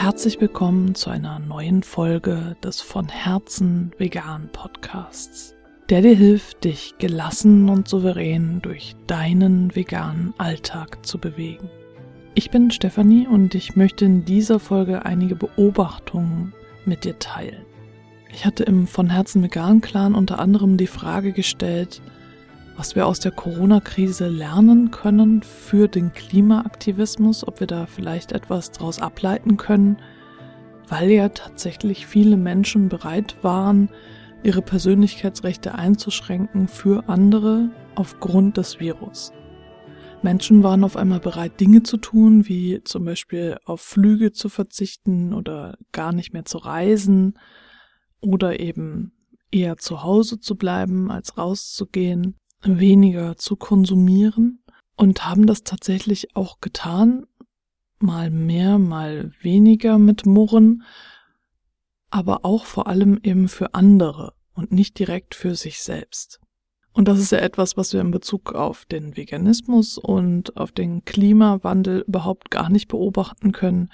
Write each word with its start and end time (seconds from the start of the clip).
Herzlich 0.00 0.40
willkommen 0.40 0.94
zu 0.94 1.10
einer 1.10 1.38
neuen 1.40 1.82
Folge 1.82 2.56
des 2.64 2.80
von 2.80 3.06
Herzen 3.06 3.92
vegan 3.98 4.48
Podcasts, 4.50 5.54
der 5.90 6.00
dir 6.00 6.16
hilft, 6.16 6.64
dich 6.64 6.94
gelassen 6.96 7.68
und 7.68 7.86
souverän 7.86 8.62
durch 8.62 8.96
deinen 9.06 9.76
veganen 9.76 10.32
Alltag 10.38 11.04
zu 11.04 11.18
bewegen. 11.18 11.68
Ich 12.34 12.50
bin 12.50 12.70
Stefanie 12.70 13.26
und 13.26 13.54
ich 13.54 13.76
möchte 13.76 14.06
in 14.06 14.24
dieser 14.24 14.58
Folge 14.58 15.04
einige 15.04 15.36
Beobachtungen 15.36 16.54
mit 16.86 17.04
dir 17.04 17.18
teilen. 17.18 17.66
Ich 18.32 18.46
hatte 18.46 18.64
im 18.64 18.86
von 18.86 19.10
Herzen 19.10 19.42
vegan 19.42 19.82
Clan 19.82 20.14
unter 20.14 20.38
anderem 20.38 20.78
die 20.78 20.86
Frage 20.86 21.32
gestellt, 21.32 22.00
was 22.80 22.96
wir 22.96 23.06
aus 23.06 23.20
der 23.20 23.32
Corona-Krise 23.32 24.28
lernen 24.28 24.90
können 24.90 25.42
für 25.42 25.86
den 25.86 26.14
Klimaaktivismus, 26.14 27.46
ob 27.46 27.60
wir 27.60 27.66
da 27.66 27.84
vielleicht 27.84 28.32
etwas 28.32 28.72
daraus 28.72 29.02
ableiten 29.02 29.58
können, 29.58 29.98
weil 30.88 31.10
ja 31.10 31.28
tatsächlich 31.28 32.06
viele 32.06 32.38
Menschen 32.38 32.88
bereit 32.88 33.36
waren, 33.42 33.90
ihre 34.42 34.62
Persönlichkeitsrechte 34.62 35.74
einzuschränken 35.74 36.68
für 36.68 37.06
andere 37.06 37.68
aufgrund 37.96 38.56
des 38.56 38.80
Virus. 38.80 39.34
Menschen 40.22 40.62
waren 40.62 40.82
auf 40.82 40.96
einmal 40.96 41.20
bereit, 41.20 41.60
Dinge 41.60 41.82
zu 41.82 41.98
tun, 41.98 42.48
wie 42.48 42.82
zum 42.84 43.04
Beispiel 43.04 43.58
auf 43.66 43.82
Flüge 43.82 44.32
zu 44.32 44.48
verzichten 44.48 45.34
oder 45.34 45.76
gar 45.92 46.14
nicht 46.14 46.32
mehr 46.32 46.46
zu 46.46 46.56
reisen 46.56 47.38
oder 48.22 48.58
eben 48.58 49.12
eher 49.50 49.76
zu 49.76 50.02
Hause 50.02 50.40
zu 50.40 50.56
bleiben, 50.56 51.10
als 51.10 51.36
rauszugehen 51.36 52.39
weniger 52.62 53.36
zu 53.36 53.56
konsumieren 53.56 54.62
und 54.96 55.26
haben 55.26 55.46
das 55.46 55.62
tatsächlich 55.62 56.36
auch 56.36 56.60
getan, 56.60 57.26
mal 57.98 58.30
mehr, 58.30 58.78
mal 58.78 59.30
weniger 59.40 59.98
mit 59.98 60.26
Murren, 60.26 60.82
aber 62.10 62.44
auch 62.44 62.64
vor 62.64 62.86
allem 62.86 63.18
eben 63.22 63.48
für 63.48 63.74
andere 63.74 64.34
und 64.54 64.72
nicht 64.72 64.98
direkt 64.98 65.34
für 65.34 65.54
sich 65.54 65.80
selbst. 65.80 66.40
Und 66.92 67.06
das 67.06 67.18
ist 67.18 67.30
ja 67.32 67.38
etwas, 67.38 67.76
was 67.76 67.92
wir 67.92 68.00
in 68.00 68.10
Bezug 68.10 68.52
auf 68.54 68.84
den 68.84 69.16
Veganismus 69.16 69.96
und 69.96 70.56
auf 70.56 70.72
den 70.72 71.04
Klimawandel 71.04 72.04
überhaupt 72.06 72.50
gar 72.50 72.68
nicht 72.68 72.88
beobachten 72.88 73.52
können, 73.52 73.90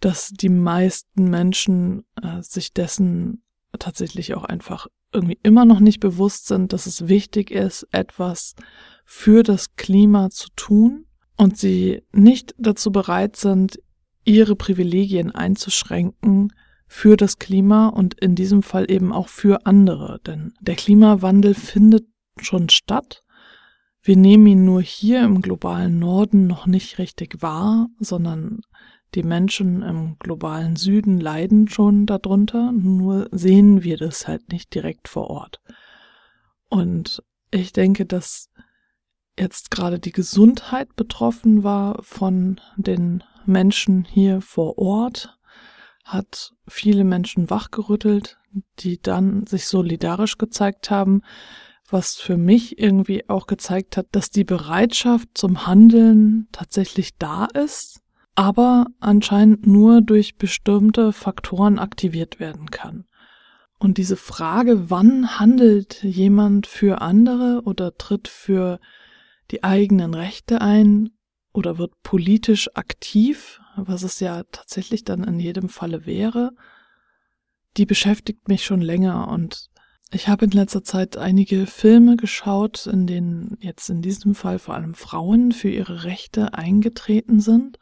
dass 0.00 0.28
die 0.28 0.50
meisten 0.50 1.24
Menschen 1.30 2.04
äh, 2.22 2.42
sich 2.42 2.72
dessen 2.72 3.42
tatsächlich 3.78 4.34
auch 4.34 4.44
einfach 4.44 4.88
irgendwie 5.12 5.38
immer 5.42 5.64
noch 5.64 5.80
nicht 5.80 6.00
bewusst 6.00 6.46
sind, 6.46 6.72
dass 6.72 6.86
es 6.86 7.08
wichtig 7.08 7.50
ist, 7.50 7.86
etwas 7.92 8.54
für 9.04 9.42
das 9.42 9.74
Klima 9.76 10.30
zu 10.30 10.48
tun 10.54 11.06
und 11.36 11.56
sie 11.56 12.02
nicht 12.12 12.54
dazu 12.58 12.92
bereit 12.92 13.36
sind, 13.36 13.78
ihre 14.24 14.56
Privilegien 14.56 15.30
einzuschränken 15.30 16.52
für 16.86 17.16
das 17.16 17.38
Klima 17.38 17.88
und 17.88 18.14
in 18.20 18.34
diesem 18.34 18.62
Fall 18.62 18.90
eben 18.90 19.12
auch 19.12 19.28
für 19.28 19.64
andere. 19.66 20.20
Denn 20.26 20.52
der 20.60 20.74
Klimawandel 20.74 21.54
findet 21.54 22.06
schon 22.40 22.68
statt. 22.68 23.22
Wir 24.02 24.16
nehmen 24.16 24.46
ihn 24.46 24.64
nur 24.64 24.80
hier 24.80 25.22
im 25.22 25.40
globalen 25.42 25.98
Norden 25.98 26.46
noch 26.46 26.66
nicht 26.66 26.98
richtig 26.98 27.42
wahr, 27.42 27.88
sondern 27.98 28.60
die 29.14 29.22
Menschen 29.22 29.82
im 29.82 30.16
globalen 30.18 30.76
Süden 30.76 31.18
leiden 31.18 31.68
schon 31.68 32.06
darunter, 32.06 32.72
nur 32.72 33.28
sehen 33.30 33.82
wir 33.82 33.96
das 33.96 34.28
halt 34.28 34.52
nicht 34.52 34.74
direkt 34.74 35.08
vor 35.08 35.30
Ort. 35.30 35.60
Und 36.68 37.22
ich 37.50 37.72
denke, 37.72 38.04
dass 38.04 38.50
jetzt 39.38 39.70
gerade 39.70 39.98
die 39.98 40.12
Gesundheit 40.12 40.94
betroffen 40.96 41.62
war 41.62 42.02
von 42.02 42.60
den 42.76 43.24
Menschen 43.46 44.04
hier 44.04 44.42
vor 44.42 44.78
Ort, 44.78 45.38
hat 46.04 46.54
viele 46.66 47.04
Menschen 47.04 47.48
wachgerüttelt, 47.48 48.38
die 48.80 49.00
dann 49.00 49.46
sich 49.46 49.66
solidarisch 49.66 50.36
gezeigt 50.36 50.90
haben, 50.90 51.22
was 51.90 52.16
für 52.16 52.36
mich 52.36 52.78
irgendwie 52.78 53.28
auch 53.30 53.46
gezeigt 53.46 53.96
hat, 53.96 54.08
dass 54.12 54.30
die 54.30 54.44
Bereitschaft 54.44 55.30
zum 55.32 55.66
Handeln 55.66 56.48
tatsächlich 56.52 57.16
da 57.16 57.46
ist 57.46 58.02
aber 58.38 58.86
anscheinend 59.00 59.66
nur 59.66 60.00
durch 60.00 60.36
bestimmte 60.36 61.12
Faktoren 61.12 61.80
aktiviert 61.80 62.38
werden 62.38 62.70
kann. 62.70 63.04
Und 63.80 63.98
diese 63.98 64.16
Frage, 64.16 64.90
wann 64.90 65.40
handelt 65.40 66.04
jemand 66.04 66.68
für 66.68 67.00
andere 67.00 67.62
oder 67.64 67.96
tritt 67.96 68.28
für 68.28 68.78
die 69.50 69.64
eigenen 69.64 70.14
Rechte 70.14 70.60
ein 70.60 71.10
oder 71.52 71.78
wird 71.78 72.00
politisch 72.04 72.70
aktiv, 72.76 73.60
was 73.74 74.04
es 74.04 74.20
ja 74.20 74.44
tatsächlich 74.52 75.02
dann 75.02 75.24
in 75.24 75.40
jedem 75.40 75.68
Falle 75.68 76.06
wäre, 76.06 76.52
die 77.76 77.86
beschäftigt 77.86 78.46
mich 78.46 78.64
schon 78.64 78.80
länger 78.80 79.26
und 79.26 79.68
ich 80.12 80.28
habe 80.28 80.44
in 80.44 80.52
letzter 80.52 80.84
Zeit 80.84 81.16
einige 81.16 81.66
Filme 81.66 82.16
geschaut, 82.16 82.86
in 82.86 83.08
denen 83.08 83.58
jetzt 83.58 83.90
in 83.90 84.00
diesem 84.00 84.36
Fall 84.36 84.60
vor 84.60 84.76
allem 84.76 84.94
Frauen 84.94 85.50
für 85.50 85.70
ihre 85.70 86.04
Rechte 86.04 86.54
eingetreten 86.54 87.40
sind 87.40 87.80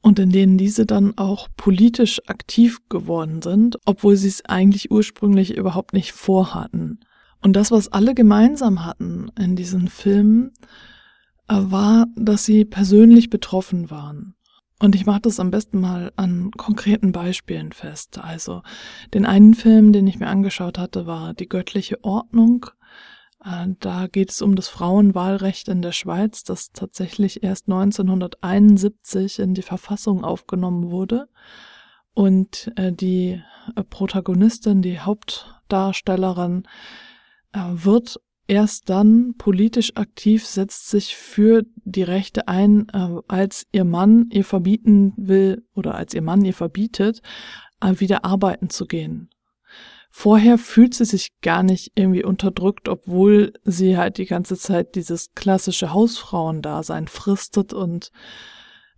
und 0.00 0.18
in 0.18 0.30
denen 0.30 0.58
diese 0.58 0.86
dann 0.86 1.16
auch 1.18 1.48
politisch 1.56 2.20
aktiv 2.28 2.78
geworden 2.88 3.42
sind, 3.42 3.78
obwohl 3.84 4.16
sie 4.16 4.28
es 4.28 4.44
eigentlich 4.44 4.90
ursprünglich 4.90 5.56
überhaupt 5.56 5.92
nicht 5.92 6.12
vorhatten. 6.12 7.00
Und 7.40 7.54
das, 7.54 7.70
was 7.70 7.88
alle 7.88 8.14
gemeinsam 8.14 8.84
hatten 8.84 9.30
in 9.38 9.56
diesen 9.56 9.88
Filmen, 9.88 10.52
äh, 11.48 11.54
war, 11.56 12.06
dass 12.16 12.44
sie 12.44 12.64
persönlich 12.64 13.30
betroffen 13.30 13.90
waren. 13.90 14.34
Und 14.80 14.94
ich 14.94 15.06
mache 15.06 15.22
das 15.22 15.40
am 15.40 15.50
besten 15.50 15.80
mal 15.80 16.12
an 16.16 16.52
konkreten 16.52 17.10
Beispielen 17.10 17.72
fest. 17.72 18.18
Also 18.18 18.62
den 19.12 19.26
einen 19.26 19.54
Film, 19.54 19.92
den 19.92 20.06
ich 20.06 20.20
mir 20.20 20.28
angeschaut 20.28 20.78
hatte, 20.78 21.06
war 21.06 21.34
Die 21.34 21.48
göttliche 21.48 22.02
Ordnung. 22.04 22.66
Äh, 23.44 23.68
da 23.80 24.06
geht 24.06 24.30
es 24.30 24.42
um 24.42 24.56
das 24.56 24.68
Frauenwahlrecht 24.68 25.68
in 25.68 25.82
der 25.82 25.92
Schweiz, 25.92 26.44
das 26.44 26.72
tatsächlich 26.72 27.42
erst 27.42 27.68
1971 27.68 29.38
in 29.38 29.54
die 29.54 29.62
Verfassung 29.62 30.24
aufgenommen 30.24 30.90
wurde. 30.90 31.28
Und 32.14 32.72
äh, 32.76 32.92
die 32.92 33.42
äh, 33.76 33.84
Protagonistin, 33.84 34.82
die 34.82 35.00
Hauptdarstellerin, 35.00 36.64
wird 37.72 38.20
erst 38.46 38.90
dann 38.90 39.34
politisch 39.38 39.96
aktiv, 39.96 40.44
setzt 40.46 40.90
sich 40.90 41.16
für 41.16 41.62
die 41.76 42.02
Rechte 42.02 42.46
ein, 42.46 42.90
als 43.26 43.66
ihr 43.72 43.86
Mann 43.86 44.26
ihr 44.30 44.44
verbieten 44.44 45.14
will 45.16 45.64
oder 45.74 45.94
als 45.94 46.12
ihr 46.12 46.20
Mann 46.20 46.44
ihr 46.44 46.52
verbietet, 46.52 47.22
wieder 47.82 48.26
arbeiten 48.26 48.68
zu 48.68 48.86
gehen. 48.86 49.30
Vorher 50.10 50.58
fühlt 50.58 50.94
sie 50.94 51.04
sich 51.04 51.28
gar 51.42 51.62
nicht 51.62 51.92
irgendwie 51.94 52.24
unterdrückt, 52.24 52.88
obwohl 52.88 53.52
sie 53.64 53.96
halt 53.96 54.18
die 54.18 54.26
ganze 54.26 54.56
Zeit 54.56 54.94
dieses 54.94 55.34
klassische 55.34 55.92
Hausfrauendasein 55.92 57.08
fristet 57.08 57.72
und 57.72 58.10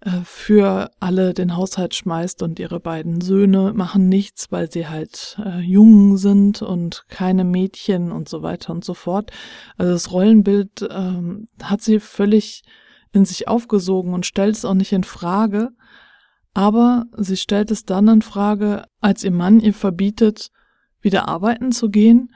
äh, 0.00 0.22
für 0.24 0.90
alle 0.98 1.34
den 1.34 1.56
Haushalt 1.56 1.94
schmeißt 1.94 2.42
und 2.42 2.58
ihre 2.58 2.80
beiden 2.80 3.20
Söhne 3.20 3.72
machen 3.74 4.08
nichts, 4.08 4.50
weil 4.50 4.70
sie 4.70 4.88
halt 4.88 5.38
äh, 5.44 5.60
jung 5.60 6.16
sind 6.16 6.62
und 6.62 7.04
keine 7.08 7.44
Mädchen 7.44 8.10
und 8.12 8.28
so 8.28 8.42
weiter 8.42 8.72
und 8.72 8.84
so 8.84 8.94
fort. 8.94 9.30
Also 9.76 9.92
das 9.92 10.12
Rollenbild 10.12 10.88
ähm, 10.90 11.48
hat 11.62 11.82
sie 11.82 12.00
völlig 12.00 12.62
in 13.12 13.24
sich 13.24 13.48
aufgesogen 13.48 14.14
und 14.14 14.24
stellt 14.24 14.56
es 14.56 14.64
auch 14.64 14.74
nicht 14.74 14.92
in 14.92 15.04
Frage. 15.04 15.70
Aber 16.54 17.04
sie 17.16 17.36
stellt 17.36 17.70
es 17.70 17.84
dann 17.84 18.08
in 18.08 18.22
Frage, 18.22 18.84
als 19.00 19.22
ihr 19.22 19.30
Mann 19.30 19.60
ihr 19.60 19.74
verbietet, 19.74 20.50
wieder 21.00 21.28
arbeiten 21.28 21.72
zu 21.72 21.90
gehen 21.90 22.34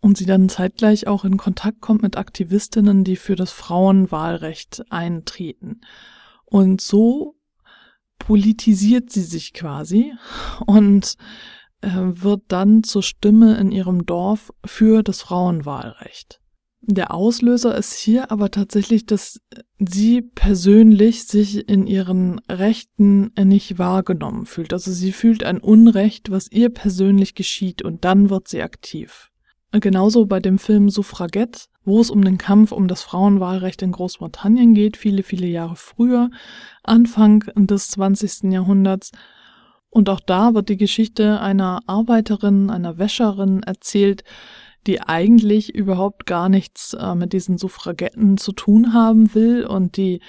und 0.00 0.16
sie 0.16 0.26
dann 0.26 0.48
zeitgleich 0.48 1.06
auch 1.06 1.24
in 1.24 1.36
Kontakt 1.36 1.80
kommt 1.80 2.02
mit 2.02 2.16
Aktivistinnen, 2.16 3.04
die 3.04 3.16
für 3.16 3.36
das 3.36 3.50
Frauenwahlrecht 3.50 4.84
eintreten. 4.90 5.80
Und 6.44 6.80
so 6.80 7.36
politisiert 8.18 9.10
sie 9.10 9.22
sich 9.22 9.52
quasi 9.52 10.12
und 10.66 11.16
äh, 11.80 11.88
wird 11.90 12.42
dann 12.48 12.82
zur 12.82 13.02
Stimme 13.02 13.56
in 13.58 13.70
ihrem 13.70 14.06
Dorf 14.06 14.52
für 14.64 15.02
das 15.02 15.22
Frauenwahlrecht. 15.22 16.40
Der 16.80 17.12
Auslöser 17.12 17.76
ist 17.76 17.94
hier 17.94 18.30
aber 18.30 18.50
tatsächlich, 18.50 19.04
dass 19.04 19.40
sie 19.78 20.22
persönlich 20.22 21.26
sich 21.26 21.68
in 21.68 21.86
ihren 21.86 22.40
Rechten 22.48 23.32
nicht 23.38 23.78
wahrgenommen 23.78 24.46
fühlt. 24.46 24.72
Also 24.72 24.92
sie 24.92 25.12
fühlt 25.12 25.42
ein 25.42 25.58
Unrecht, 25.58 26.30
was 26.30 26.50
ihr 26.50 26.70
persönlich 26.70 27.34
geschieht 27.34 27.82
und 27.82 28.04
dann 28.04 28.30
wird 28.30 28.48
sie 28.48 28.62
aktiv. 28.62 29.30
Genauso 29.72 30.24
bei 30.24 30.40
dem 30.40 30.58
Film 30.58 30.88
Suffragette, 30.88 31.66
wo 31.84 32.00
es 32.00 32.10
um 32.10 32.24
den 32.24 32.38
Kampf 32.38 32.72
um 32.72 32.88
das 32.88 33.02
Frauenwahlrecht 33.02 33.82
in 33.82 33.92
Großbritannien 33.92 34.72
geht, 34.72 34.96
viele, 34.96 35.22
viele 35.22 35.46
Jahre 35.46 35.76
früher, 35.76 36.30
Anfang 36.84 37.40
des 37.54 37.88
20. 37.88 38.52
Jahrhunderts. 38.52 39.10
Und 39.90 40.08
auch 40.08 40.20
da 40.20 40.54
wird 40.54 40.70
die 40.70 40.76
Geschichte 40.76 41.40
einer 41.40 41.80
Arbeiterin, 41.86 42.70
einer 42.70 42.98
Wäscherin 42.98 43.62
erzählt, 43.62 44.24
die 44.86 45.00
eigentlich 45.00 45.74
überhaupt 45.74 46.26
gar 46.26 46.48
nichts 46.48 46.94
äh, 46.94 47.14
mit 47.14 47.32
diesen 47.32 47.58
Suffragetten 47.58 48.38
zu 48.38 48.52
tun 48.52 48.94
haben 48.94 49.34
will 49.34 49.64
und 49.64 49.96
die 49.96 50.20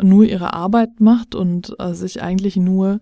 nur 0.00 0.24
ihre 0.24 0.54
Arbeit 0.54 1.00
macht 1.00 1.34
und 1.34 1.74
äh, 1.78 1.92
sich 1.92 2.22
eigentlich 2.22 2.56
nur 2.56 3.00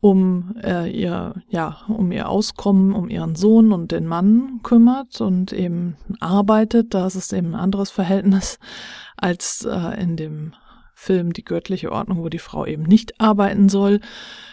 um 0.00 0.54
äh, 0.62 0.90
ihr, 0.90 1.34
ja, 1.48 1.78
um 1.88 2.12
ihr 2.12 2.28
Auskommen, 2.28 2.92
um 2.92 3.08
ihren 3.08 3.36
Sohn 3.36 3.72
und 3.72 3.90
den 3.90 4.06
Mann 4.06 4.60
kümmert 4.62 5.22
und 5.22 5.54
eben 5.54 5.96
arbeitet. 6.20 6.92
Da 6.92 7.06
ist 7.06 7.14
es 7.14 7.32
eben 7.32 7.54
ein 7.54 7.60
anderes 7.60 7.90
Verhältnis 7.90 8.58
als 9.16 9.64
äh, 9.64 9.98
in 9.98 10.16
dem 10.16 10.52
Film 10.94 11.32
Die 11.32 11.44
göttliche 11.44 11.92
Ordnung, 11.92 12.22
wo 12.22 12.28
die 12.28 12.38
Frau 12.38 12.66
eben 12.66 12.84
nicht 12.84 13.20
arbeiten 13.20 13.68
soll. 13.68 14.00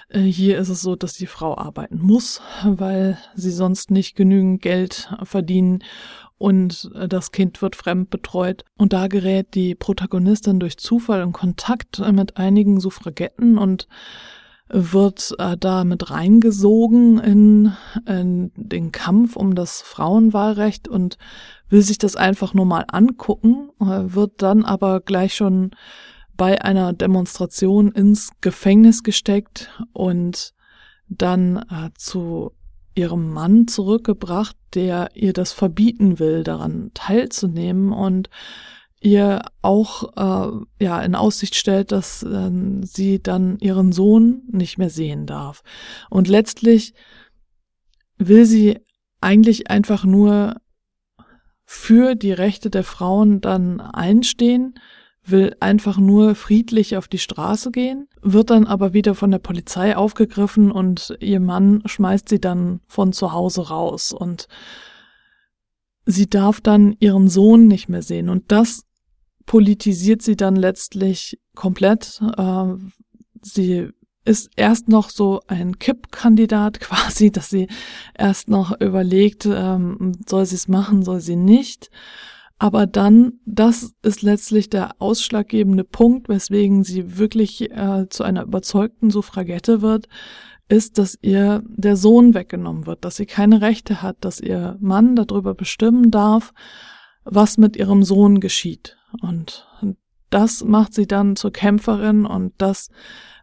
Äh, 0.10 0.22
hier 0.22 0.58
ist 0.58 0.70
es 0.70 0.82
so, 0.82 0.96
dass 0.96 1.14
die 1.14 1.28
Frau 1.28 1.58
arbeiten 1.58 2.00
muss, 2.00 2.42
weil 2.64 3.18
sie 3.36 3.52
sonst 3.52 3.92
nicht 3.92 4.16
genügend 4.16 4.62
Geld 4.62 5.14
verdienen 5.24 5.84
und 6.42 6.90
äh, 6.96 7.08
das 7.08 7.32
Kind 7.32 7.62
wird 7.62 7.76
fremd 7.76 8.10
betreut. 8.10 8.66
Und 8.78 8.94
da 8.94 9.08
gerät 9.08 9.54
die 9.54 9.76
Protagonistin 9.76 10.60
durch 10.60 10.78
Zufall 10.78 11.22
in 11.22 11.34
Kontakt 11.34 12.00
mit 12.12 12.38
einigen 12.38 12.80
Suffragetten 12.80 13.58
und 13.58 13.88
wird 14.68 15.36
äh, 15.38 15.58
da 15.58 15.84
mit 15.84 16.10
reingesogen 16.10 17.20
in, 17.20 17.74
in 18.08 18.52
den 18.56 18.92
Kampf 18.92 19.36
um 19.36 19.54
das 19.54 19.82
Frauenwahlrecht 19.82 20.88
und 20.88 21.18
will 21.70 21.82
sich 21.82 21.98
das 21.98 22.16
einfach 22.16 22.54
nur 22.54 22.66
mal 22.66 22.86
angucken, 22.92 23.70
äh, 23.80 24.14
wird 24.14 24.42
dann 24.42 24.64
aber 24.64 25.02
gleich 25.02 25.36
schon 25.36 25.72
bei 26.42 26.60
einer 26.60 26.92
Demonstration 26.92 27.92
ins 27.92 28.32
Gefängnis 28.42 29.04
gesteckt 29.04 29.70
und 29.94 30.56
dann 31.08 31.58
äh, 31.58 31.92
zu 31.96 32.54
ihrem 32.96 33.32
Mann 33.32 33.68
zurückgebracht, 33.68 34.58
der 34.74 35.12
ihr 35.14 35.34
das 35.34 35.52
verbieten 35.52 36.18
will, 36.18 36.44
daran 36.44 36.90
teilzunehmen 36.96 37.94
und 37.94 38.32
ihr 39.00 39.44
auch 39.62 40.18
äh, 40.18 40.84
ja 40.84 41.00
in 41.04 41.14
Aussicht 41.14 41.54
stellt, 41.54 41.92
dass 41.92 42.24
äh, 42.24 42.50
sie 42.82 43.22
dann 43.22 43.60
ihren 43.60 43.92
Sohn 43.92 44.42
nicht 44.52 44.80
mehr 44.80 44.90
sehen 44.90 45.28
darf. 45.28 45.62
Und 46.10 46.28
letztlich 46.28 46.96
will 48.18 48.48
sie 48.48 48.80
eigentlich 49.20 49.70
einfach 49.70 50.06
nur 50.06 50.56
für 51.66 52.16
die 52.16 52.34
Rechte 52.34 52.72
der 52.72 52.84
Frauen 52.84 53.42
dann 53.42 53.80
einstehen, 53.80 54.74
will 55.24 55.56
einfach 55.60 55.98
nur 55.98 56.36
friedlich 56.36 56.98
auf 56.98 57.08
die 57.08 57.20
Straße 57.20 57.72
gehen, 57.72 58.08
wird 58.22 58.50
dann 58.50 58.66
aber 58.66 58.94
wieder 58.94 59.16
von 59.16 59.32
der 59.32 59.40
Polizei 59.40 59.96
aufgegriffen 59.96 60.72
und 60.72 61.16
ihr 61.20 61.40
Mann 61.40 61.84
schmeißt 61.86 62.28
sie 62.28 62.40
dann 62.40 62.82
von 62.88 63.14
zu 63.14 63.32
Hause 63.32 63.70
raus 63.70 64.14
und 64.14 64.48
sie 66.06 66.30
darf 66.30 66.60
dann 66.62 66.96
ihren 67.00 67.28
Sohn 67.28 67.68
nicht 67.68 67.88
mehr 67.88 68.02
sehen 68.02 68.30
und 68.30 68.52
das 68.52 68.84
politisiert 69.46 70.22
sie 70.22 70.36
dann 70.36 70.56
letztlich 70.56 71.40
komplett. 71.56 72.22
Äh, 72.38 72.74
sie 73.42 73.90
ist 74.24 74.50
erst 74.56 74.88
noch 74.88 75.10
so 75.10 75.42
ein 75.48 75.80
Kippkandidat 75.80 76.80
quasi, 76.80 77.32
dass 77.32 77.50
sie 77.50 77.68
erst 78.18 78.50
noch 78.50 78.80
überlegt, 78.80 79.46
ähm, 79.46 80.14
soll 80.28 80.46
sie 80.46 80.56
es 80.56 80.68
machen, 80.68 81.04
soll 81.04 81.22
sie 81.22 81.36
nicht. 81.36 81.90
Aber 82.62 82.86
dann, 82.86 83.40
das 83.48 83.96
ist 84.04 84.22
letztlich 84.22 84.70
der 84.70 84.92
ausschlaggebende 85.00 85.84
Punkt, 85.84 86.30
weswegen 86.30 86.84
sie 86.84 87.18
wirklich 87.18 87.72
äh, 87.72 88.08
zu 88.08 88.24
einer 88.24 88.44
überzeugten 88.44 89.10
Suffragette 89.10 89.82
wird, 89.82 90.08
ist, 90.70 91.00
dass 91.00 91.18
ihr 91.24 91.64
der 91.66 91.98
Sohn 91.98 92.36
weggenommen 92.36 92.86
wird, 92.86 93.04
dass 93.04 93.16
sie 93.16 93.26
keine 93.26 93.62
Rechte 93.62 94.04
hat, 94.04 94.18
dass 94.20 94.40
ihr 94.40 94.78
Mann 94.80 95.16
darüber 95.16 95.56
bestimmen 95.56 96.12
darf, 96.12 96.54
was 97.24 97.58
mit 97.58 97.78
ihrem 97.78 98.04
Sohn 98.04 98.40
geschieht. 98.40 98.96
Und 99.24 99.68
das 100.30 100.64
macht 100.64 100.94
sie 100.94 101.08
dann 101.08 101.36
zur 101.36 101.52
Kämpferin 101.52 102.28
und 102.28 102.54
das 102.60 102.90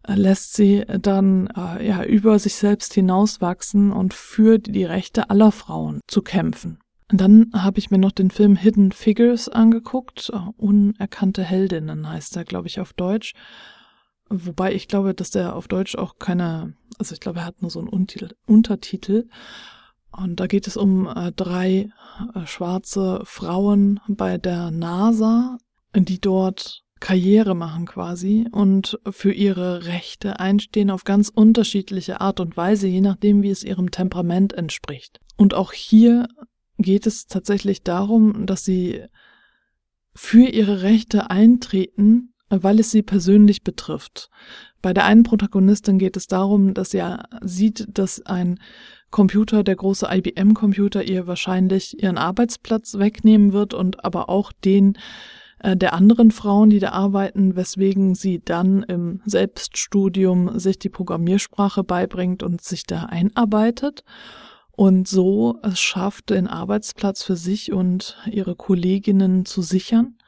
äh, 0.06 0.14
lässt 0.14 0.54
sie 0.54 0.84
dann 0.86 1.48
äh, 1.56 1.84
ja 1.84 2.04
über 2.04 2.38
sich 2.38 2.54
selbst 2.54 2.94
hinauswachsen 2.94 3.90
und 3.90 4.14
für 4.14 4.60
die 4.60 4.84
Rechte 4.84 5.28
aller 5.28 5.50
Frauen 5.50 6.02
zu 6.06 6.22
kämpfen. 6.22 6.78
Und 7.10 7.20
dann 7.20 7.50
habe 7.54 7.78
ich 7.78 7.90
mir 7.90 7.98
noch 7.98 8.12
den 8.12 8.30
Film 8.30 8.54
Hidden 8.54 8.92
Figures 8.92 9.48
angeguckt. 9.48 10.30
Unerkannte 10.56 11.42
Heldinnen 11.42 12.08
heißt 12.08 12.36
er, 12.36 12.44
glaube 12.44 12.68
ich, 12.68 12.80
auf 12.80 12.92
Deutsch. 12.92 13.34
Wobei 14.28 14.74
ich 14.74 14.88
glaube, 14.88 15.14
dass 15.14 15.30
der 15.30 15.56
auf 15.56 15.68
Deutsch 15.68 15.96
auch 15.96 16.18
keine, 16.18 16.74
also 16.98 17.14
ich 17.14 17.20
glaube, 17.20 17.40
er 17.40 17.46
hat 17.46 17.62
nur 17.62 17.70
so 17.70 17.78
einen 17.78 17.88
Untertitel. 17.88 18.34
Untertitel. 18.46 19.28
Und 20.10 20.40
da 20.40 20.46
geht 20.46 20.66
es 20.66 20.76
um 20.76 21.06
äh, 21.06 21.32
drei 21.32 21.90
äh, 22.34 22.46
schwarze 22.46 23.20
Frauen 23.24 24.00
bei 24.08 24.36
der 24.36 24.70
NASA, 24.70 25.58
die 25.94 26.20
dort 26.20 26.84
Karriere 27.00 27.54
machen 27.54 27.86
quasi 27.86 28.46
und 28.50 28.98
für 29.08 29.32
ihre 29.32 29.86
Rechte 29.86 30.40
einstehen 30.40 30.90
auf 30.90 31.04
ganz 31.04 31.28
unterschiedliche 31.28 32.20
Art 32.20 32.40
und 32.40 32.56
Weise, 32.56 32.88
je 32.88 33.00
nachdem, 33.00 33.42
wie 33.42 33.50
es 33.50 33.62
ihrem 33.62 33.90
Temperament 33.90 34.52
entspricht. 34.52 35.20
Und 35.36 35.54
auch 35.54 35.72
hier 35.72 36.26
geht 36.78 37.06
es 37.06 37.26
tatsächlich 37.26 37.82
darum, 37.82 38.46
dass 38.46 38.64
sie 38.64 39.04
für 40.14 40.48
ihre 40.48 40.82
Rechte 40.82 41.30
eintreten, 41.30 42.34
weil 42.48 42.80
es 42.80 42.90
sie 42.90 43.02
persönlich 43.02 43.62
betrifft. 43.62 44.30
Bei 44.80 44.94
der 44.94 45.04
einen 45.04 45.22
Protagonistin 45.22 45.98
geht 45.98 46.16
es 46.16 46.26
darum, 46.26 46.72
dass 46.72 46.90
sie 46.90 47.02
sieht, 47.42 47.86
dass 47.90 48.24
ein 48.24 48.58
Computer, 49.10 49.64
der 49.64 49.76
große 49.76 50.06
IBM-Computer, 50.10 51.02
ihr 51.02 51.26
wahrscheinlich 51.26 52.02
ihren 52.02 52.18
Arbeitsplatz 52.18 52.94
wegnehmen 52.94 53.52
wird 53.52 53.74
und 53.74 54.04
aber 54.04 54.28
auch 54.28 54.52
den 54.52 54.98
äh, 55.60 55.76
der 55.76 55.94
anderen 55.94 56.30
Frauen, 56.30 56.70
die 56.70 56.78
da 56.78 56.90
arbeiten, 56.90 57.56
weswegen 57.56 58.14
sie 58.14 58.40
dann 58.44 58.82
im 58.84 59.20
Selbststudium 59.24 60.58
sich 60.58 60.78
die 60.78 60.90
Programmiersprache 60.90 61.84
beibringt 61.84 62.42
und 62.42 62.62
sich 62.62 62.84
da 62.84 63.04
einarbeitet 63.04 64.04
und 64.78 65.08
so 65.08 65.58
es 65.64 65.80
schafft, 65.80 66.30
den 66.30 66.46
Arbeitsplatz 66.46 67.24
für 67.24 67.34
sich 67.34 67.72
und 67.72 68.16
ihre 68.30 68.54
Kolleginnen 68.54 69.44
zu 69.44 69.60
sichern. 69.60 70.18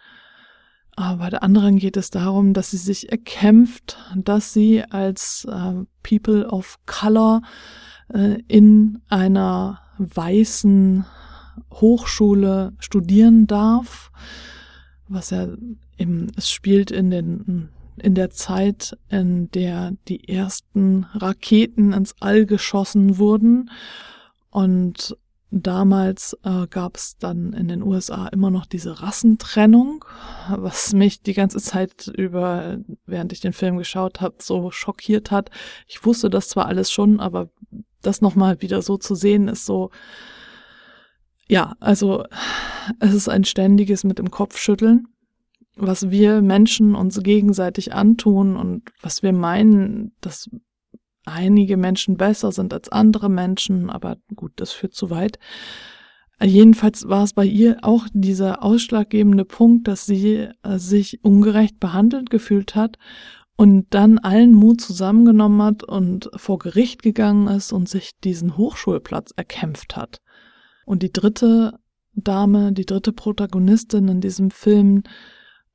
Aber 0.96 1.18
bei 1.18 1.30
der 1.30 1.44
anderen 1.44 1.76
geht 1.76 1.96
es 1.96 2.10
darum, 2.10 2.52
dass 2.52 2.72
sie 2.72 2.76
sich 2.76 3.12
erkämpft, 3.12 3.96
dass 4.16 4.52
sie 4.52 4.82
als 4.82 5.46
äh, 5.48 5.84
People 6.02 6.48
of 6.48 6.80
Color 6.84 7.42
äh, 8.12 8.42
in 8.48 9.00
einer 9.08 9.82
weißen 9.98 11.06
Hochschule 11.74 12.72
studieren 12.80 13.46
darf, 13.46 14.10
was 15.06 15.30
ja 15.30 15.46
im, 15.96 16.26
es 16.36 16.50
spielt 16.50 16.90
in 16.90 17.12
den 17.12 17.68
in 17.98 18.16
der 18.16 18.30
Zeit, 18.30 18.98
in 19.10 19.48
der 19.52 19.92
die 20.08 20.28
ersten 20.28 21.04
Raketen 21.14 21.92
ins 21.92 22.16
All 22.18 22.46
geschossen 22.46 23.18
wurden 23.18 23.70
und 24.50 25.16
damals 25.50 26.36
äh, 26.44 26.66
gab 26.68 26.96
es 26.96 27.16
dann 27.18 27.52
in 27.52 27.68
den 27.68 27.82
USA 27.82 28.28
immer 28.28 28.50
noch 28.50 28.66
diese 28.66 29.02
Rassentrennung, 29.02 30.04
was 30.48 30.92
mich 30.92 31.22
die 31.22 31.34
ganze 31.34 31.58
Zeit 31.58 32.06
über, 32.06 32.78
während 33.06 33.32
ich 33.32 33.40
den 33.40 33.52
Film 33.52 33.76
geschaut 33.76 34.20
habe, 34.20 34.36
so 34.38 34.70
schockiert 34.70 35.30
hat. 35.30 35.50
Ich 35.88 36.04
wusste 36.04 36.30
das 36.30 36.48
zwar 36.48 36.66
alles 36.66 36.92
schon, 36.92 37.20
aber 37.20 37.48
das 38.02 38.20
nochmal 38.20 38.62
wieder 38.62 38.80
so 38.82 38.96
zu 38.96 39.14
sehen, 39.14 39.48
ist 39.48 39.66
so, 39.66 39.90
ja, 41.48 41.74
also 41.80 42.24
es 43.00 43.12
ist 43.12 43.28
ein 43.28 43.44
ständiges 43.44 44.04
mit 44.04 44.18
dem 44.18 44.30
Kopf 44.30 44.56
schütteln, 44.56 45.08
was 45.74 46.10
wir 46.10 46.42
Menschen 46.42 46.94
uns 46.94 47.20
gegenseitig 47.22 47.92
antun 47.92 48.56
und 48.56 48.84
was 49.02 49.22
wir 49.22 49.32
meinen, 49.32 50.12
dass 50.20 50.48
einige 51.30 51.76
Menschen 51.76 52.16
besser 52.16 52.52
sind 52.52 52.72
als 52.72 52.88
andere 52.88 53.28
Menschen, 53.28 53.90
aber 53.90 54.16
gut, 54.34 54.52
das 54.56 54.72
führt 54.72 54.94
zu 54.94 55.10
weit. 55.10 55.38
Jedenfalls 56.42 57.06
war 57.06 57.24
es 57.24 57.34
bei 57.34 57.44
ihr 57.44 57.78
auch 57.82 58.06
dieser 58.12 58.62
ausschlaggebende 58.62 59.44
Punkt, 59.44 59.88
dass 59.88 60.06
sie 60.06 60.48
äh, 60.62 60.78
sich 60.78 61.22
ungerecht 61.22 61.78
behandelt 61.80 62.30
gefühlt 62.30 62.74
hat 62.74 62.96
und 63.56 63.88
dann 63.90 64.18
allen 64.18 64.54
Mut 64.54 64.80
zusammengenommen 64.80 65.60
hat 65.62 65.84
und 65.84 66.30
vor 66.36 66.58
Gericht 66.58 67.02
gegangen 67.02 67.46
ist 67.48 67.72
und 67.72 67.90
sich 67.90 68.12
diesen 68.24 68.56
Hochschulplatz 68.56 69.32
erkämpft 69.36 69.96
hat. 69.96 70.22
Und 70.86 71.02
die 71.02 71.12
dritte 71.12 71.78
Dame, 72.14 72.72
die 72.72 72.86
dritte 72.86 73.12
Protagonistin 73.12 74.08
in 74.08 74.20
diesem 74.22 74.50
Film, 74.50 75.02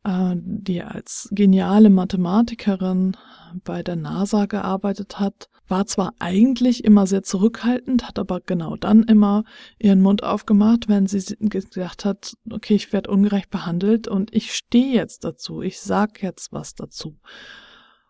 die 0.08 0.84
als 0.84 1.30
geniale 1.32 1.90
Mathematikerin 1.90 3.18
bei 3.64 3.82
der 3.82 3.96
NASA 3.96 4.46
gearbeitet 4.46 5.20
hat, 5.20 5.50
war 5.68 5.88
zwar 5.88 6.14
eigentlich 6.20 6.84
immer 6.84 7.08
sehr 7.08 7.24
zurückhaltend, 7.24 8.08
hat 8.08 8.20
aber 8.20 8.40
genau 8.40 8.76
dann 8.76 9.04
immer 9.04 9.46
ihren 9.80 10.02
Mund 10.02 10.24
aufgemacht, 10.24 10.88
wenn 10.88 11.08
sie 11.08 11.36
gedacht 11.40 12.06
hat, 12.06 12.36
okay, 12.52 12.76
ich 12.76 12.94
werde 12.94 13.10
ungerecht 13.10 13.50
behandelt 13.50 14.08
und 14.08 14.32
ich 14.34 14.54
stehe 14.54 14.94
jetzt 14.94 15.24
dazu, 15.24 15.62
ich 15.62 15.80
sag 15.80 16.22
jetzt 16.22 16.54
was 16.54 16.76
dazu 16.76 17.18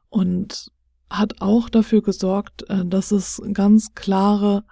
und 0.09 0.71
hat 1.09 1.41
auch 1.41 1.69
dafür 1.69 2.01
gesorgt, 2.01 2.69
äh, 2.69 2.85
dass 2.85 3.11
es 3.11 3.41
ganz 3.53 3.93
klare 3.93 4.65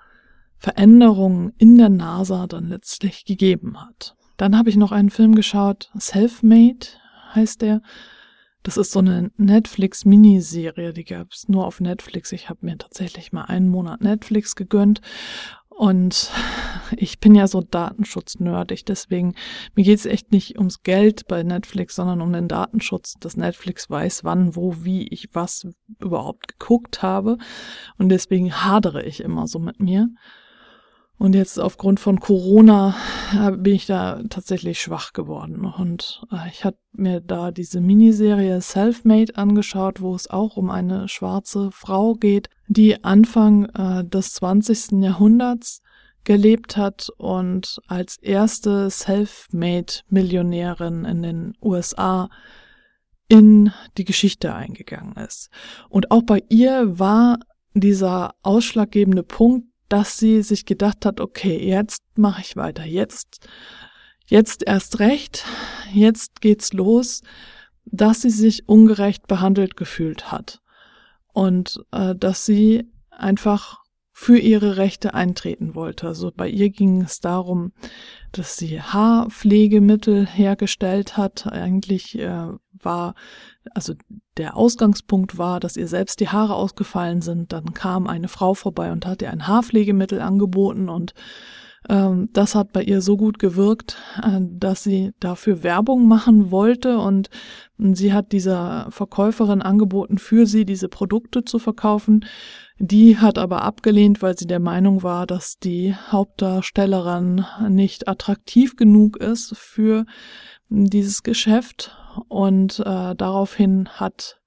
Veränderungen 0.57 1.53
in 1.57 1.77
der 1.77 1.89
NASA 1.89 2.47
dann 2.47 2.67
letztlich 2.67 3.23
gegeben 3.23 3.79
hat. 3.81 4.15
Dann 4.35 4.57
habe 4.57 4.69
ich 4.69 4.75
noch 4.75 4.91
einen 4.91 5.09
Film 5.09 5.35
geschaut, 5.35 5.89
Selfmade 5.95 6.87
heißt 7.35 7.61
der. 7.61 7.81
Das 8.63 8.77
ist 8.77 8.91
so 8.91 8.99
eine 8.99 9.29
Netflix-Miniserie, 9.35 10.93
die 10.93 11.03
gab 11.03 11.33
es 11.33 11.49
nur 11.49 11.67
auf 11.67 11.81
Netflix. 11.81 12.31
Ich 12.31 12.49
habe 12.49 12.65
mir 12.65 12.77
tatsächlich 12.77 13.33
mal 13.33 13.43
einen 13.43 13.67
Monat 13.67 13.99
Netflix 13.99 14.55
gegönnt 14.55 15.01
und 15.69 16.31
ich 16.95 17.19
bin 17.19 17.35
ja 17.35 17.47
so 17.47 17.61
datenschutznerdig, 17.61 18.85
deswegen 18.85 19.35
mir 19.75 19.83
geht's 19.83 20.05
echt 20.05 20.31
nicht 20.31 20.57
ums 20.57 20.83
Geld 20.83 21.27
bei 21.27 21.43
Netflix, 21.43 21.95
sondern 21.95 22.21
um 22.21 22.31
den 22.31 22.47
Datenschutz, 22.47 23.15
dass 23.19 23.37
Netflix 23.37 23.89
weiß, 23.89 24.23
wann, 24.23 24.55
wo, 24.55 24.83
wie 24.83 25.07
ich 25.07 25.29
was 25.33 25.67
überhaupt 25.99 26.47
geguckt 26.47 27.01
habe. 27.01 27.37
Und 27.97 28.09
deswegen 28.09 28.53
hadere 28.63 29.03
ich 29.03 29.19
immer 29.19 29.47
so 29.47 29.59
mit 29.59 29.79
mir. 29.79 30.09
Und 31.23 31.33
jetzt 31.35 31.57
aufgrund 31.57 32.01
von 32.01 32.19
Corona 32.19 32.97
äh, 33.33 33.51
bin 33.51 33.75
ich 33.75 33.85
da 33.85 34.21
tatsächlich 34.29 34.81
schwach 34.81 35.13
geworden. 35.13 35.63
Und 35.63 36.21
äh, 36.33 36.49
ich 36.49 36.65
habe 36.65 36.75
mir 36.91 37.21
da 37.21 37.51
diese 37.51 37.79
Miniserie 37.79 38.59
Selfmade 38.59 39.37
angeschaut, 39.37 40.01
wo 40.01 40.13
es 40.15 40.29
auch 40.29 40.57
um 40.57 40.69
eine 40.69 41.07
schwarze 41.07 41.71
Frau 41.71 42.15
geht, 42.15 42.49
die 42.67 43.05
Anfang 43.05 43.69
äh, 43.69 44.03
des 44.03 44.33
20. 44.33 45.01
Jahrhunderts 45.01 45.81
gelebt 46.25 46.75
hat 46.75 47.07
und 47.15 47.79
als 47.87 48.17
erste 48.17 48.89
Selfmade-Millionärin 48.89 51.05
in 51.05 51.23
den 51.23 51.53
USA 51.61 52.29
in 53.29 53.71
die 53.97 54.03
Geschichte 54.03 54.53
eingegangen 54.53 55.15
ist. 55.15 55.49
Und 55.87 56.11
auch 56.11 56.23
bei 56.23 56.43
ihr 56.49 56.99
war 56.99 57.39
dieser 57.73 58.35
ausschlaggebende 58.41 59.23
Punkt, 59.23 59.69
dass 59.93 60.17
sie 60.17 60.41
sich 60.41 60.65
gedacht 60.65 61.05
hat, 61.05 61.19
okay, 61.19 61.55
jetzt 61.63 62.01
mache 62.15 62.41
ich 62.41 62.55
weiter, 62.55 62.83
jetzt, 62.83 63.47
jetzt 64.25 64.63
erst 64.65 64.97
recht, 64.97 65.45
jetzt 65.93 66.41
geht's 66.41 66.73
los, 66.73 67.21
dass 67.85 68.23
sie 68.23 68.31
sich 68.31 68.67
ungerecht 68.67 69.27
behandelt 69.27 69.77
gefühlt 69.77 70.31
hat 70.31 70.63
und 71.31 71.79
äh, 71.91 72.15
dass 72.15 72.43
sie 72.43 72.91
einfach 73.12 73.83
für 74.12 74.39
ihre 74.39 74.77
Rechte 74.77 75.13
eintreten 75.13 75.75
wollte. 75.75 76.07
Also 76.07 76.31
bei 76.35 76.50
ihr 76.50 76.71
ging 76.71 77.03
es 77.03 77.19
darum, 77.19 77.71
dass 78.31 78.57
sie 78.57 78.81
Haarpflegemittel 78.81 80.25
hergestellt 80.25 81.17
hat. 81.17 81.45
Eigentlich 81.45 82.17
äh, 82.17 82.47
war, 82.85 83.15
also 83.73 83.93
der 84.37 84.57
Ausgangspunkt 84.57 85.37
war, 85.37 85.59
dass 85.59 85.77
ihr 85.77 85.87
selbst 85.87 86.19
die 86.19 86.29
Haare 86.29 86.55
ausgefallen 86.55 87.21
sind. 87.21 87.53
Dann 87.53 87.73
kam 87.73 88.07
eine 88.07 88.27
Frau 88.27 88.53
vorbei 88.53 88.91
und 88.91 89.05
hat 89.05 89.21
ihr 89.21 89.31
ein 89.31 89.47
Haarpflegemittel 89.47 90.21
angeboten 90.21 90.89
und 90.89 91.13
ähm, 91.89 92.29
das 92.31 92.55
hat 92.55 92.71
bei 92.71 92.81
ihr 92.83 93.01
so 93.01 93.17
gut 93.17 93.39
gewirkt, 93.39 93.97
äh, 94.21 94.39
dass 94.41 94.83
sie 94.83 95.11
dafür 95.19 95.63
Werbung 95.63 96.07
machen 96.07 96.51
wollte 96.51 96.97
und 96.99 97.29
sie 97.77 98.13
hat 98.13 98.31
dieser 98.31 98.87
Verkäuferin 98.89 99.61
angeboten, 99.61 100.17
für 100.17 100.45
sie 100.45 100.65
diese 100.65 100.87
Produkte 100.87 101.43
zu 101.43 101.59
verkaufen. 101.59 102.25
Die 102.79 103.17
hat 103.17 103.37
aber 103.37 103.63
abgelehnt, 103.63 104.21
weil 104.21 104.37
sie 104.37 104.47
der 104.47 104.59
Meinung 104.59 105.03
war, 105.03 105.27
dass 105.27 105.59
die 105.59 105.95
Hauptdarstellerin 105.95 107.45
nicht 107.69 108.07
attraktiv 108.07 108.75
genug 108.75 109.17
ist 109.17 109.55
für 109.57 110.05
dieses 110.69 111.23
Geschäft 111.23 111.95
und 112.27 112.79
äh, 112.79 113.15
daraufhin 113.15 113.89
hat 113.89 114.39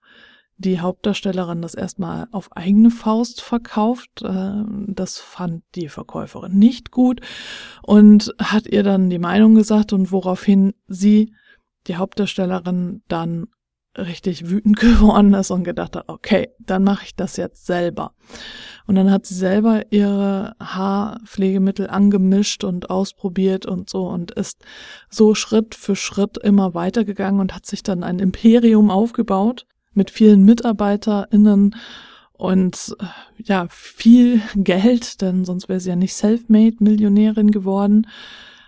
die 0.58 0.80
Hauptdarstellerin 0.80 1.60
das 1.60 1.74
erstmal 1.74 2.28
auf 2.32 2.54
eigene 2.56 2.90
Faust 2.90 3.42
verkauft. 3.42 4.22
Äh, 4.22 4.64
das 4.88 5.18
fand 5.18 5.62
die 5.74 5.88
Verkäuferin 5.88 6.58
nicht 6.58 6.90
gut 6.90 7.20
und 7.82 8.34
hat 8.40 8.66
ihr 8.66 8.82
dann 8.82 9.10
die 9.10 9.18
Meinung 9.18 9.54
gesagt 9.54 9.92
und 9.92 10.12
woraufhin 10.12 10.74
sie, 10.88 11.34
die 11.86 11.96
Hauptdarstellerin, 11.96 13.02
dann 13.08 13.48
richtig 13.98 14.48
wütend 14.48 14.76
geworden 14.80 15.34
ist 15.34 15.50
und 15.50 15.64
gedacht 15.64 15.96
hat, 15.96 16.08
okay, 16.08 16.50
dann 16.58 16.84
mache 16.84 17.04
ich 17.04 17.16
das 17.16 17.36
jetzt 17.36 17.66
selber. 17.66 18.12
Und 18.86 18.94
dann 18.94 19.10
hat 19.10 19.26
sie 19.26 19.34
selber 19.34 19.82
ihre 19.90 20.54
Haarpflegemittel 20.60 21.88
angemischt 21.88 22.62
und 22.62 22.90
ausprobiert 22.90 23.66
und 23.66 23.90
so 23.90 24.06
und 24.08 24.30
ist 24.30 24.64
so 25.10 25.34
Schritt 25.34 25.74
für 25.74 25.96
Schritt 25.96 26.38
immer 26.38 26.74
weitergegangen 26.74 27.40
und 27.40 27.54
hat 27.54 27.66
sich 27.66 27.82
dann 27.82 28.04
ein 28.04 28.20
Imperium 28.20 28.90
aufgebaut 28.90 29.66
mit 29.92 30.10
vielen 30.10 30.44
MitarbeiterInnen 30.44 31.74
und 32.32 32.94
äh, 33.00 33.06
ja, 33.42 33.66
viel 33.70 34.40
Geld, 34.54 35.20
denn 35.20 35.44
sonst 35.44 35.68
wäre 35.68 35.80
sie 35.80 35.90
ja 35.90 35.96
nicht 35.96 36.14
self-made 36.14 36.76
Millionärin 36.80 37.50
geworden 37.50 38.06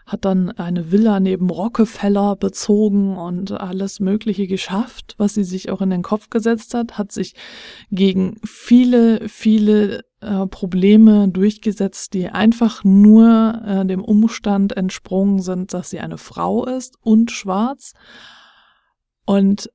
hat 0.08 0.24
dann 0.24 0.50
eine 0.50 0.90
Villa 0.90 1.20
neben 1.20 1.50
Rockefeller 1.50 2.34
bezogen 2.34 3.16
und 3.16 3.52
alles 3.52 4.00
Mögliche 4.00 4.46
geschafft, 4.46 5.14
was 5.18 5.34
sie 5.34 5.44
sich 5.44 5.70
auch 5.70 5.82
in 5.82 5.90
den 5.90 6.02
Kopf 6.02 6.30
gesetzt 6.30 6.72
hat, 6.72 6.96
hat 6.96 7.12
sich 7.12 7.34
gegen 7.90 8.40
viele, 8.42 9.28
viele 9.28 10.04
äh, 10.20 10.46
Probleme 10.46 11.28
durchgesetzt, 11.28 12.14
die 12.14 12.30
einfach 12.30 12.84
nur 12.84 13.62
äh, 13.64 13.86
dem 13.86 14.02
Umstand 14.02 14.76
entsprungen 14.76 15.42
sind, 15.42 15.74
dass 15.74 15.90
sie 15.90 16.00
eine 16.00 16.18
Frau 16.18 16.64
ist 16.64 16.96
und 17.02 17.30
schwarz. 17.30 17.92
Und 19.26 19.70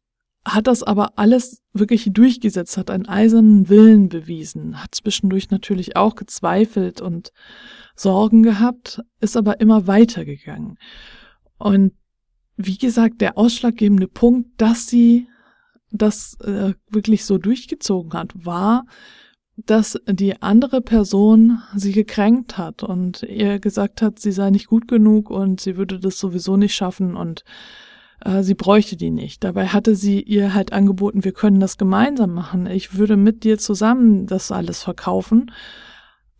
hat 0.45 0.65
das 0.65 0.81
aber 0.81 1.13
alles 1.15 1.62
wirklich 1.73 2.09
durchgesetzt, 2.11 2.77
hat 2.77 2.91
einen 2.91 3.07
eisernen 3.07 3.67
Willen 3.67 4.09
bewiesen, 4.09 4.81
hat 4.81 4.95
zwischendurch 4.95 5.49
natürlich 5.49 5.95
auch 5.95 6.15
gezweifelt 6.15 7.01
und 7.01 7.31
Sorgen 7.95 8.43
gehabt, 8.43 9.01
ist 9.19 9.35
aber 9.35 9.59
immer 9.59 9.87
weitergegangen. 9.87 10.77
Und 11.57 11.93
wie 12.55 12.77
gesagt, 12.77 13.21
der 13.21 13.37
ausschlaggebende 13.37 14.07
Punkt, 14.07 14.49
dass 14.57 14.87
sie 14.87 15.27
das 15.91 16.37
äh, 16.41 16.73
wirklich 16.89 17.25
so 17.25 17.37
durchgezogen 17.37 18.13
hat, 18.13 18.31
war, 18.33 18.85
dass 19.55 19.99
die 20.07 20.41
andere 20.41 20.81
Person 20.81 21.61
sie 21.75 21.91
gekränkt 21.91 22.57
hat 22.57 22.81
und 22.81 23.23
ihr 23.23 23.59
gesagt 23.59 24.01
hat, 24.01 24.19
sie 24.19 24.31
sei 24.31 24.49
nicht 24.49 24.67
gut 24.67 24.87
genug 24.87 25.29
und 25.29 25.61
sie 25.61 25.77
würde 25.77 25.99
das 25.99 26.17
sowieso 26.17 26.57
nicht 26.57 26.73
schaffen 26.73 27.15
und 27.15 27.43
äh, 28.23 28.43
sie 28.43 28.55
bräuchte 28.55 28.95
die 28.95 29.11
nicht. 29.11 29.43
Dabei 29.43 29.67
hatte 29.67 29.95
sie 29.95 30.21
ihr 30.21 30.53
halt 30.53 30.73
angeboten, 30.73 31.23
wir 31.23 31.33
können 31.33 31.59
das 31.59 31.77
gemeinsam 31.77 32.33
machen. 32.33 32.65
Ich 32.65 32.97
würde 32.97 33.17
mit 33.17 33.43
dir 33.43 33.57
zusammen 33.57 34.27
das 34.27 34.51
alles 34.51 34.83
verkaufen 34.83 35.51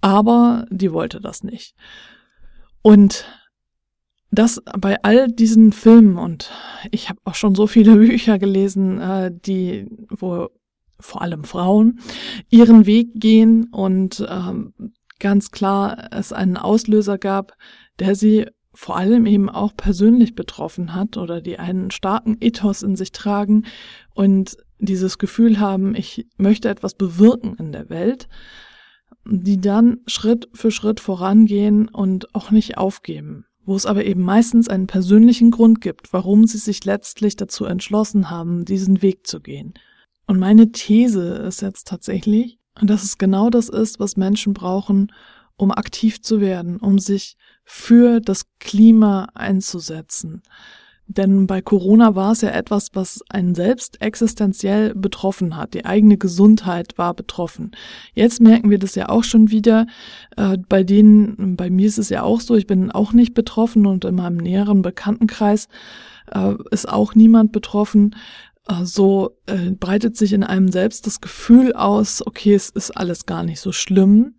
aber 0.04 0.66
die 0.70 0.92
wollte 0.92 1.22
das 1.22 1.44
nicht. 1.44 1.76
Und 2.82 3.26
das 4.32 4.62
bei 4.78 5.02
all 5.02 5.30
diesen 5.30 5.72
Filmen 5.72 6.18
und 6.18 6.52
ich 6.92 7.08
habe 7.08 7.22
auch 7.24 7.36
schon 7.36 7.56
so 7.56 7.68
viele 7.68 7.96
Bücher 8.08 8.38
gelesen, 8.38 9.00
äh, 9.00 9.32
die, 9.34 9.88
wo 10.10 10.50
vor 11.00 11.22
allem 11.22 11.46
Frauen 11.46 12.00
ihren 12.50 12.86
Weg 12.86 13.12
gehen 13.14 13.70
und 13.72 14.26
ähm, 14.30 14.74
ganz 15.20 15.52
klar 15.52 16.10
es 16.12 16.34
einen 16.34 16.58
Auslöser 16.58 17.18
gab, 17.18 17.54
der 18.00 18.16
sie 18.16 18.48
vor 18.74 18.98
allem 18.98 19.26
eben 19.26 19.50
auch 19.50 19.76
persönlich 19.76 20.36
betroffen 20.36 20.96
hat 20.96 21.18
oder 21.18 21.42
die 21.42 21.60
einen 21.60 21.92
starken 21.92 22.38
Ethos 22.40 22.84
in 22.84 22.96
sich 22.96 23.12
tragen 23.12 23.66
und 24.14 24.58
dieses 24.80 25.18
Gefühl 25.18 25.60
haben, 25.60 25.96
ich 25.96 26.28
möchte 26.38 26.70
etwas 26.70 26.96
bewirken 26.96 27.56
in 27.58 27.72
der 27.72 27.90
Welt 27.90 28.28
die 29.26 29.60
dann 29.60 30.00
Schritt 30.06 30.50
für 30.54 30.72
Schritt 30.72 31.00
vorangehen 31.00 31.88
und 31.88 32.34
auch 32.36 32.52
nicht 32.52 32.78
aufgeben, 32.78 33.46
wo 33.66 33.76
es 33.76 33.86
aber 33.86 34.06
eben 34.06 34.22
meistens 34.22 34.68
einen 34.68 34.88
persönlichen 34.88 35.52
Grund 35.52 35.82
gibt, 35.82 36.12
warum 36.14 36.46
sie 36.46 36.58
sich 36.58 36.84
letztlich 36.84 37.36
dazu 37.36 37.66
entschlossen 37.66 38.30
haben, 38.30 38.66
diesen 38.66 39.02
Weg 39.02 39.28
zu 39.28 39.40
gehen. 39.40 39.74
Und 40.28 40.40
meine 40.40 40.72
These 40.72 41.34
ist 41.48 41.62
jetzt 41.62 41.88
tatsächlich, 41.88 42.60
dass 42.82 43.04
es 43.04 43.18
genau 43.18 43.50
das 43.50 43.70
ist, 43.70 44.00
was 44.00 44.18
Menschen 44.18 44.54
brauchen, 44.54 45.12
um 45.58 45.72
aktiv 45.72 46.22
zu 46.22 46.42
werden, 46.42 46.78
um 46.78 47.00
sich 47.00 47.38
für 47.64 48.20
das 48.20 48.46
Klima 48.60 49.30
einzusetzen. 49.34 50.44
Denn 51.08 51.48
bei 51.48 51.62
Corona 51.62 52.16
war 52.16 52.32
es 52.32 52.42
ja 52.42 52.50
etwas, 52.50 52.90
was 52.94 53.22
einen 53.30 53.56
selbst 53.56 54.02
existenziell 54.02 54.96
betroffen 54.96 55.58
hat. 55.58 55.74
Die 55.74 55.86
eigene 55.86 56.18
Gesundheit 56.18 56.98
war 56.98 57.14
betroffen. 57.14 57.72
Jetzt 58.14 58.40
merken 58.40 58.70
wir 58.70 58.80
das 58.80 58.96
ja 58.96 59.10
auch 59.10 59.24
schon 59.24 59.52
wieder. 59.52 59.86
Äh, 60.38 60.58
bei 60.70 60.84
denen, 60.84 61.58
bei 61.58 61.70
mir 61.70 61.88
ist 61.88 61.98
es 61.98 62.10
ja 62.10 62.24
auch 62.24 62.40
so, 62.40 62.56
ich 62.56 62.68
bin 62.68 62.90
auch 62.90 63.12
nicht 63.12 63.34
betroffen 63.34 63.86
und 63.86 64.06
in 64.06 64.16
meinem 64.16 64.38
näheren 64.38 64.82
Bekanntenkreis 64.82 65.68
äh, 66.32 66.54
ist 66.72 66.88
auch 66.88 67.16
niemand 67.16 67.52
betroffen. 67.52 68.16
Äh, 68.70 68.86
so 68.86 69.38
breitet 69.80 70.16
sich 70.16 70.32
in 70.32 70.44
einem 70.44 70.72
selbst 70.72 71.06
das 71.06 71.20
Gefühl 71.20 71.74
aus, 71.74 72.26
okay, 72.26 72.54
es 72.56 72.70
ist 72.70 72.92
alles 72.92 73.26
gar 73.26 73.44
nicht 73.44 73.60
so 73.60 73.74
schlimm. 73.74 74.36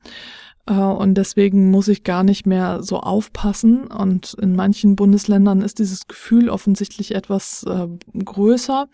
Äh, 0.67 0.73
und 0.73 1.15
deswegen 1.15 1.71
muss 1.71 1.89
ich 1.89 2.05
gar 2.05 2.23
nicht 2.23 2.47
mehr 2.47 2.83
so 2.83 3.01
aufpassen. 3.01 3.87
Und 3.87 4.35
in 4.35 4.57
manchen 4.57 4.97
Bundesländern 4.97 5.63
ist 5.63 5.79
dieses 5.79 6.07
Gefühl 6.07 6.49
offensichtlich 6.49 7.15
etwas 7.15 7.65
äh, 7.65 7.89
größer. 8.25 8.89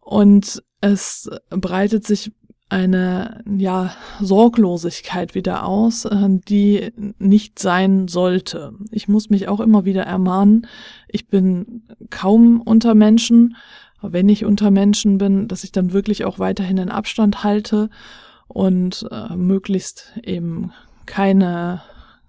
Und 0.00 0.62
es 0.80 1.30
breitet 1.50 2.06
sich 2.06 2.32
eine 2.68 3.44
ja 3.46 3.94
Sorglosigkeit 4.20 5.34
wieder 5.34 5.66
aus, 5.66 6.04
äh, 6.06 6.28
die 6.48 6.92
nicht 7.18 7.58
sein 7.58 8.08
sollte. 8.08 8.72
Ich 8.90 9.08
muss 9.08 9.28
mich 9.28 9.48
auch 9.48 9.60
immer 9.60 9.84
wieder 9.84 10.04
ermahnen. 10.04 10.66
Ich 11.08 11.28
bin 11.28 11.82
kaum 12.10 12.60
unter 12.60 12.94
Menschen 12.94 13.56
wenn 14.02 14.28
ich 14.28 14.44
unter 14.44 14.70
Menschen 14.70 15.18
bin, 15.18 15.48
dass 15.48 15.64
ich 15.64 15.72
dann 15.72 15.92
wirklich 15.92 16.24
auch 16.24 16.38
weiterhin 16.38 16.76
den 16.76 16.88
Abstand 16.88 17.44
halte 17.44 17.88
und 18.48 19.06
äh, 19.10 19.34
möglichst 19.36 20.12
eben 20.22 20.72
keine 21.12 21.82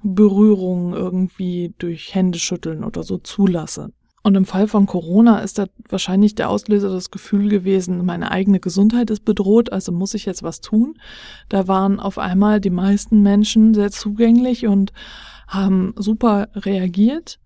Berührung 0.03 0.93
irgendwie 0.93 1.73
durch 1.77 2.13
Händeschütteln 2.13 2.83
oder 2.83 3.03
so 3.03 3.17
zulasse. 3.17 3.93
Und 4.23 4.35
im 4.35 4.45
Fall 4.45 4.67
von 4.67 4.87
Corona 4.87 5.39
ist 5.39 5.57
da 5.57 5.67
wahrscheinlich 5.87 6.35
der 6.35 6.49
Auslöser 6.49 6.89
das 6.89 7.09
Gefühl 7.09 7.47
gewesen, 7.47 8.03
meine 8.03 8.31
eigene 8.31 8.59
Gesundheit 8.59 9.09
ist 9.09 9.23
bedroht, 9.23 9.71
also 9.71 9.93
muss 9.93 10.13
ich 10.15 10.25
jetzt 10.25 10.43
was 10.43 10.59
tun. 10.59 10.95
Da 11.47 11.69
waren 11.69 12.01
auf 12.01 12.17
einmal 12.17 12.59
die 12.59 12.71
meisten 12.71 13.21
Menschen 13.21 13.73
sehr 13.73 13.89
zugänglich 13.89 14.67
und 14.67 14.91
haben 15.47 15.93
super 15.95 16.49
reagiert. 16.53 17.39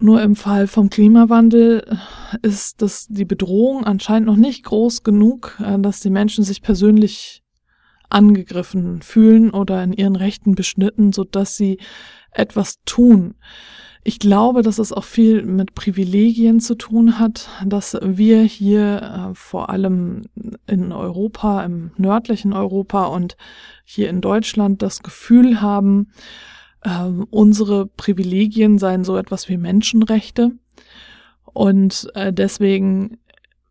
Nur 0.00 0.22
im 0.22 0.36
Fall 0.36 0.68
vom 0.68 0.88
Klimawandel 0.88 1.98
ist 2.40 2.80
das 2.80 3.08
die 3.08 3.26
Bedrohung 3.26 3.84
anscheinend 3.84 4.26
noch 4.26 4.36
nicht 4.36 4.64
groß 4.64 5.02
genug, 5.02 5.60
äh, 5.62 5.78
dass 5.78 6.00
die 6.00 6.10
Menschen 6.10 6.44
sich 6.44 6.62
persönlich 6.62 7.43
angegriffen 8.14 9.02
fühlen 9.02 9.50
oder 9.50 9.82
in 9.82 9.92
ihren 9.92 10.16
Rechten 10.16 10.54
beschnitten, 10.54 11.12
so 11.12 11.24
dass 11.24 11.56
sie 11.56 11.78
etwas 12.30 12.80
tun. 12.84 13.34
Ich 14.06 14.18
glaube, 14.18 14.60
dass 14.62 14.78
es 14.78 14.92
auch 14.92 15.04
viel 15.04 15.44
mit 15.44 15.74
Privilegien 15.74 16.60
zu 16.60 16.74
tun 16.74 17.18
hat, 17.18 17.48
dass 17.64 17.96
wir 18.02 18.42
hier 18.42 19.30
äh, 19.30 19.34
vor 19.34 19.70
allem 19.70 20.22
in 20.66 20.92
Europa, 20.92 21.64
im 21.64 21.92
nördlichen 21.96 22.52
Europa 22.52 23.06
und 23.06 23.38
hier 23.82 24.10
in 24.10 24.20
Deutschland 24.20 24.82
das 24.82 25.02
Gefühl 25.02 25.62
haben, 25.62 26.12
äh, 26.82 27.06
unsere 27.30 27.86
Privilegien 27.86 28.78
seien 28.78 29.04
so 29.04 29.16
etwas 29.16 29.48
wie 29.48 29.56
Menschenrechte. 29.56 30.52
Und 31.54 32.08
äh, 32.14 32.30
deswegen 32.30 33.18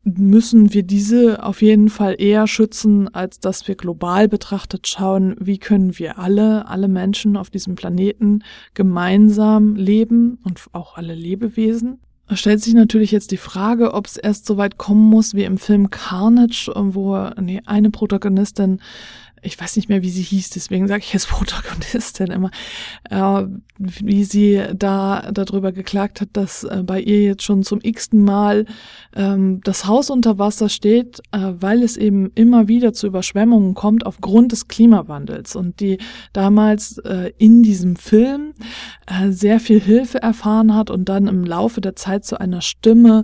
müssen 0.04 0.74
wir 0.74 0.84
diese 0.84 1.44
auf 1.44 1.62
jeden 1.62 1.90
Fall 1.90 2.16
eher 2.18 2.48
schützen, 2.48 3.14
als 3.14 3.40
dass 3.40 3.68
wir 3.68 3.76
global 3.76 4.28
betrachtet 4.28 4.88
schauen, 4.88 5.36
wie 5.40 5.58
können 5.58 5.98
wir 5.98 6.20
alle, 6.20 6.68
alle 6.68 6.88
Menschen 6.88 7.38
auf 7.38 7.50
diesem 7.50 7.76
Planeten 7.76 8.44
gemeinsam 8.74 9.76
leben 9.76 10.40
und 10.44 10.62
auch 10.74 10.98
alle 10.98 11.16
Lebewesen. 11.16 12.00
Da 12.28 12.36
stellt 12.36 12.62
sich 12.62 12.74
natürlich 12.74 13.12
jetzt 13.12 13.32
die 13.32 13.38
Frage, 13.38 13.94
ob 13.94 14.08
es 14.08 14.18
erst 14.18 14.46
so 14.46 14.58
weit 14.58 14.78
kommen 14.78 15.10
muss 15.10 15.36
wie 15.36 15.44
im 15.44 15.58
Film 15.58 15.90
Carnage, 15.90 16.72
wo 16.76 17.14
eine 17.14 17.92
Protagonistin 17.92 18.80
ich 19.44 19.60
weiß 19.60 19.76
nicht 19.76 19.90
mehr, 19.90 20.02
wie 20.02 20.10
sie 20.10 20.22
hieß, 20.22 20.50
deswegen 20.52 20.88
sage 20.88 21.04
ich 21.04 21.14
jetzt 21.14 21.28
Protagonistin 21.30 22.32
immer, 22.32 22.52
äh, 23.10 23.44
wie 23.78 24.24
sie 24.24 24.62
da 24.76 25.32
darüber 25.32 25.72
geklagt 25.72 26.22
hat, 26.22 26.30
dass 26.34 26.64
äh, 26.64 26.84
bei 26.84 27.00
ihr 27.00 27.22
jetzt 27.22 27.44
schon 27.44 27.64
zum 27.64 27.80
x-ten 27.82 28.24
Mal 28.24 28.66
ähm, 29.16 29.62
das 29.64 29.86
Haus 29.86 30.10
unter 30.10 30.38
Wasser 30.38 30.70
steht, 30.70 31.20
äh, 31.32 31.54
weil 31.60 31.84
es 31.84 31.98
eben 31.98 32.32
immer 32.36 32.68
wieder 32.68 32.94
zu 32.94 33.08
Überschwemmungen 33.08 33.74
kommt 33.74 34.06
aufgrund 34.06 34.52
des 34.52 34.68
Klimawandels. 34.68 35.56
Und 35.56 35.80
die 35.80 35.98
damals 36.34 36.98
äh, 37.00 37.32
in 37.38 37.64
diesem 37.64 37.96
Film 37.96 38.54
äh, 39.08 39.32
sehr 39.32 39.60
viel 39.60 39.80
Hilfe 39.80 40.22
erfahren 40.22 40.76
hat 40.76 40.90
und 40.90 41.10
dann 41.10 41.28
im 41.28 41.44
Laufe 41.44 41.82
der 41.82 41.96
Zeit 41.96 42.26
zu 42.26 42.40
einer 42.40 42.62
Stimme 42.62 43.24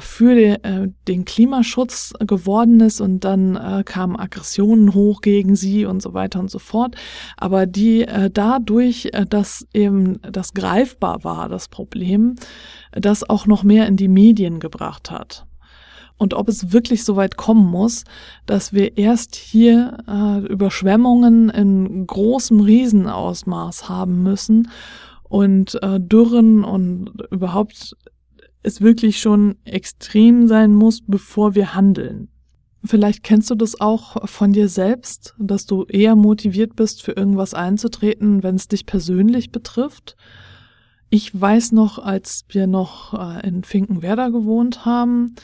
für 0.00 0.34
den, 0.34 0.64
äh, 0.64 0.88
den 1.06 1.24
Klimaschutz 1.24 2.12
geworden 2.20 2.80
ist 2.80 3.00
und 3.00 3.20
dann 3.20 3.56
äh, 3.56 3.82
kamen 3.84 4.16
Aggressionen 4.16 4.94
hoch 4.94 5.20
gegen 5.20 5.56
sie 5.56 5.84
und 5.84 6.02
so 6.02 6.14
weiter 6.14 6.40
und 6.40 6.50
so 6.50 6.58
fort. 6.58 6.96
Aber 7.36 7.66
die 7.66 8.02
äh, 8.02 8.30
dadurch, 8.32 9.10
äh, 9.12 9.24
dass 9.26 9.66
eben 9.72 10.20
das 10.22 10.54
greifbar 10.54 11.24
war, 11.24 11.48
das 11.48 11.68
Problem, 11.68 12.36
das 12.92 13.28
auch 13.28 13.46
noch 13.46 13.62
mehr 13.62 13.86
in 13.86 13.96
die 13.96 14.08
Medien 14.08 14.60
gebracht 14.60 15.10
hat. 15.10 15.46
Und 16.18 16.34
ob 16.34 16.48
es 16.48 16.72
wirklich 16.72 17.04
so 17.04 17.16
weit 17.16 17.36
kommen 17.36 17.66
muss, 17.66 18.04
dass 18.46 18.72
wir 18.72 18.96
erst 18.96 19.36
hier 19.36 19.98
äh, 20.08 20.46
Überschwemmungen 20.46 21.50
in 21.50 22.06
großem 22.06 22.60
Riesenausmaß 22.60 23.88
haben 23.88 24.22
müssen 24.22 24.70
und 25.24 25.80
äh, 25.82 26.00
Dürren 26.00 26.64
und 26.64 27.12
überhaupt 27.30 27.96
es 28.66 28.80
wirklich 28.80 29.20
schon 29.20 29.56
extrem 29.64 30.48
sein 30.48 30.74
muss, 30.74 31.00
bevor 31.06 31.54
wir 31.54 31.74
handeln. 31.74 32.28
Vielleicht 32.84 33.22
kennst 33.22 33.50
du 33.50 33.54
das 33.54 33.80
auch 33.80 34.28
von 34.28 34.52
dir 34.52 34.68
selbst, 34.68 35.34
dass 35.38 35.66
du 35.66 35.84
eher 35.84 36.16
motiviert 36.16 36.76
bist, 36.76 37.02
für 37.02 37.12
irgendwas 37.12 37.54
einzutreten, 37.54 38.42
wenn 38.42 38.56
es 38.56 38.68
dich 38.68 38.84
persönlich 38.84 39.50
betrifft. 39.50 40.16
Ich 41.10 41.38
weiß 41.38 41.72
noch, 41.72 41.98
als 41.98 42.44
wir 42.48 42.66
noch 42.66 43.14
äh, 43.14 43.46
in 43.46 43.62
Finkenwerder 43.62 44.30
gewohnt 44.30 44.84
haben 44.84 45.36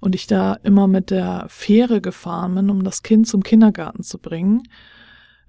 und 0.00 0.14
ich 0.14 0.26
da 0.26 0.54
immer 0.62 0.86
mit 0.86 1.10
der 1.10 1.46
Fähre 1.48 2.00
gefahren 2.00 2.54
bin, 2.54 2.70
um 2.70 2.84
das 2.84 3.02
Kind 3.02 3.26
zum 3.26 3.42
Kindergarten 3.42 4.02
zu 4.02 4.18
bringen, 4.18 4.62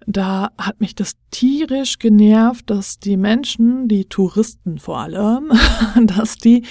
da 0.06 0.52
hat 0.58 0.80
mich 0.80 0.96
das 0.96 1.16
tierisch 1.32 2.00
genervt, 2.00 2.70
dass 2.70 3.00
die 3.00 3.18
Menschen, 3.18 3.88
die 3.88 4.06
Touristen 4.06 4.80
vor 4.80 5.00
allem, 5.00 5.52
dass 6.02 6.38
die 6.38 6.64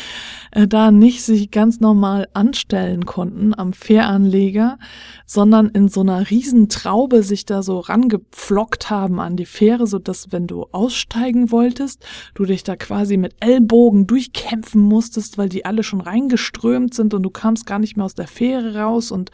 äh, 0.53 0.67
da 0.67 0.91
nicht 0.91 1.23
sich 1.23 1.51
ganz 1.51 1.81
normal 1.81 2.29
anstellen 2.33 3.05
konnten 3.05 3.53
am 3.53 3.75
Fähranleger, 3.75 4.79
sondern 5.27 5.69
in 5.69 5.89
so 5.89 6.01
einer 6.01 6.31
Riesentraube 6.31 7.23
sich 7.23 7.45
da 7.45 7.63
so 7.63 7.81
rangepflockt 7.81 8.89
haben 8.89 9.21
an 9.21 9.37
die 9.37 9.45
Fähre, 9.45 9.87
so 9.87 9.99
dass 9.99 10.33
wenn 10.33 10.47
du 10.47 10.67
aussteigen 10.73 11.51
wolltest, 11.51 12.07
du 12.35 12.45
dich 12.47 12.65
da 12.65 12.77
quasi 12.77 13.19
mit 13.19 13.35
Ellbogen 13.41 14.07
durchkämpfen 14.07 14.81
musstest, 14.81 15.37
weil 15.37 15.51
die 15.51 15.65
alle 15.65 15.83
schon 15.83 16.01
reingeströmt 16.01 16.95
sind 16.95 17.13
und 17.13 17.23
du 17.23 17.31
kamst 17.31 17.67
gar 17.67 17.79
nicht 17.79 17.97
mehr 17.97 18.07
aus 18.07 18.15
der 18.15 18.29
Fähre 18.29 18.79
raus 18.79 19.11
und 19.11 19.31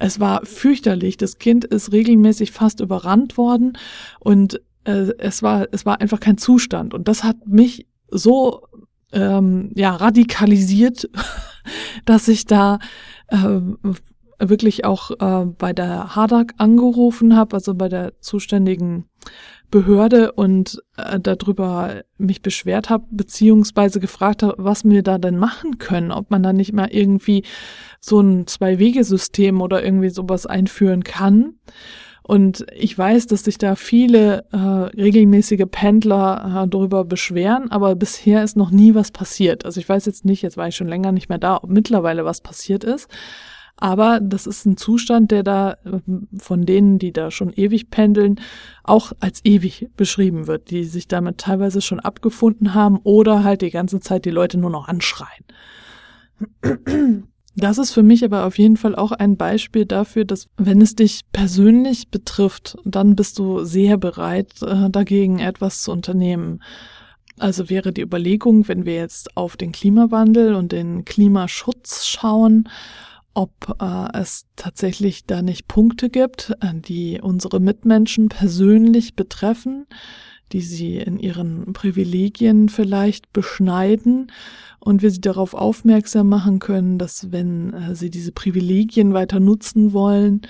es 0.00 0.18
war 0.18 0.44
fürchterlich. 0.44 1.16
Das 1.16 1.38
Kind 1.38 1.64
ist 1.64 1.92
regelmäßig 1.92 2.50
fast 2.50 2.80
überrannt 2.80 3.36
worden 3.36 3.78
und 4.18 4.60
äh, 4.84 5.12
es 5.18 5.42
war 5.42 5.68
es 5.70 5.86
war 5.86 6.00
einfach 6.00 6.20
kein 6.20 6.38
Zustand 6.38 6.94
und 6.94 7.06
das 7.06 7.22
hat 7.22 7.46
mich 7.46 7.86
so 8.10 8.66
ähm, 9.12 9.70
ja 9.74 9.94
radikalisiert, 9.94 11.08
dass 12.06 12.28
ich 12.28 12.46
da 12.46 12.78
äh, 13.28 13.60
wirklich 14.38 14.84
auch 14.86 15.10
äh, 15.20 15.46
bei 15.46 15.72
der 15.74 16.16
Hadak 16.16 16.54
angerufen 16.56 17.36
habe, 17.36 17.56
also 17.56 17.74
bei 17.74 17.88
der 17.88 18.18
zuständigen 18.20 19.04
Behörde 19.70 20.32
und 20.32 20.82
äh, 20.96 21.20
darüber 21.20 22.02
mich 22.18 22.42
beschwert 22.42 22.90
habe, 22.90 23.04
beziehungsweise 23.10 24.00
gefragt 24.00 24.42
habe, 24.42 24.56
was 24.58 24.84
wir 24.84 25.02
da 25.02 25.18
denn 25.18 25.36
machen 25.36 25.78
können, 25.78 26.10
ob 26.10 26.30
man 26.30 26.42
da 26.42 26.52
nicht 26.52 26.72
mal 26.72 26.88
irgendwie 26.90 27.44
so 28.00 28.20
ein 28.20 28.46
Zwei-Wege-System 28.46 29.60
oder 29.60 29.84
irgendwie 29.84 30.10
sowas 30.10 30.46
einführen 30.46 31.04
kann. 31.04 31.54
Und 32.22 32.64
ich 32.76 32.96
weiß, 32.96 33.26
dass 33.26 33.44
sich 33.44 33.58
da 33.58 33.74
viele 33.74 34.44
äh, 34.52 34.56
regelmäßige 34.56 35.64
Pendler 35.70 36.64
äh, 36.64 36.68
darüber 36.68 37.04
beschweren, 37.04 37.70
aber 37.70 37.96
bisher 37.96 38.44
ist 38.44 38.56
noch 38.56 38.70
nie 38.70 38.94
was 38.94 39.10
passiert. 39.10 39.64
Also 39.64 39.80
ich 39.80 39.88
weiß 39.88 40.06
jetzt 40.06 40.24
nicht, 40.24 40.42
jetzt 40.42 40.56
war 40.56 40.68
ich 40.68 40.76
schon 40.76 40.86
länger 40.86 41.12
nicht 41.12 41.28
mehr 41.28 41.38
da, 41.38 41.56
ob 41.56 41.70
mittlerweile 41.70 42.24
was 42.24 42.40
passiert 42.40 42.84
ist. 42.84 43.08
Aber 43.80 44.20
das 44.20 44.46
ist 44.46 44.66
ein 44.66 44.76
Zustand, 44.76 45.30
der 45.30 45.42
da 45.42 45.76
von 46.38 46.66
denen, 46.66 46.98
die 46.98 47.12
da 47.12 47.30
schon 47.30 47.52
ewig 47.54 47.90
pendeln, 47.90 48.38
auch 48.84 49.12
als 49.20 49.42
ewig 49.44 49.88
beschrieben 49.96 50.46
wird, 50.46 50.70
die 50.70 50.84
sich 50.84 51.08
damit 51.08 51.38
teilweise 51.38 51.80
schon 51.80 51.98
abgefunden 51.98 52.74
haben 52.74 53.00
oder 53.02 53.42
halt 53.42 53.62
die 53.62 53.70
ganze 53.70 54.00
Zeit 54.00 54.26
die 54.26 54.30
Leute 54.30 54.58
nur 54.58 54.70
noch 54.70 54.86
anschreien. 54.86 55.44
Das 57.56 57.78
ist 57.78 57.92
für 57.92 58.02
mich 58.02 58.24
aber 58.24 58.46
auf 58.46 58.58
jeden 58.58 58.76
Fall 58.76 58.94
auch 58.94 59.12
ein 59.12 59.36
Beispiel 59.36 59.84
dafür, 59.84 60.24
dass 60.24 60.48
wenn 60.56 60.80
es 60.80 60.94
dich 60.94 61.22
persönlich 61.32 62.08
betrifft, 62.08 62.76
dann 62.84 63.16
bist 63.16 63.38
du 63.38 63.64
sehr 63.64 63.96
bereit, 63.96 64.62
äh, 64.62 64.88
dagegen 64.88 65.40
etwas 65.40 65.82
zu 65.82 65.90
unternehmen. 65.90 66.62
Also 67.38 67.68
wäre 67.68 67.92
die 67.92 68.02
Überlegung, 68.02 68.68
wenn 68.68 68.84
wir 68.84 68.94
jetzt 68.94 69.36
auf 69.36 69.56
den 69.56 69.72
Klimawandel 69.72 70.54
und 70.54 70.72
den 70.72 71.04
Klimaschutz 71.04 72.06
schauen, 72.06 72.68
ob 73.34 73.76
äh, 73.80 74.18
es 74.18 74.46
tatsächlich 74.56 75.24
da 75.26 75.42
nicht 75.42 75.68
Punkte 75.68 76.10
gibt, 76.10 76.52
äh, 76.60 76.74
die 76.74 77.20
unsere 77.20 77.60
Mitmenschen 77.60 78.28
persönlich 78.28 79.14
betreffen, 79.14 79.86
die 80.52 80.60
sie 80.60 80.96
in 80.96 81.18
ihren 81.18 81.72
Privilegien 81.72 82.68
vielleicht 82.68 83.32
beschneiden 83.32 84.32
und 84.80 85.02
wir 85.02 85.10
sie 85.10 85.20
darauf 85.20 85.54
aufmerksam 85.54 86.28
machen 86.28 86.58
können, 86.58 86.98
dass 86.98 87.30
wenn 87.30 87.72
äh, 87.72 87.94
sie 87.94 88.10
diese 88.10 88.32
Privilegien 88.32 89.12
weiter 89.12 89.38
nutzen 89.38 89.92
wollen, 89.92 90.42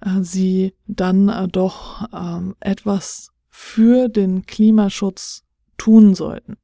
äh, 0.00 0.22
sie 0.22 0.74
dann 0.86 1.28
äh, 1.28 1.48
doch 1.48 2.06
ähm, 2.12 2.56
etwas 2.60 3.30
für 3.48 4.08
den 4.08 4.44
Klimaschutz 4.46 5.44
tun 5.78 6.14
sollten. 6.14 6.56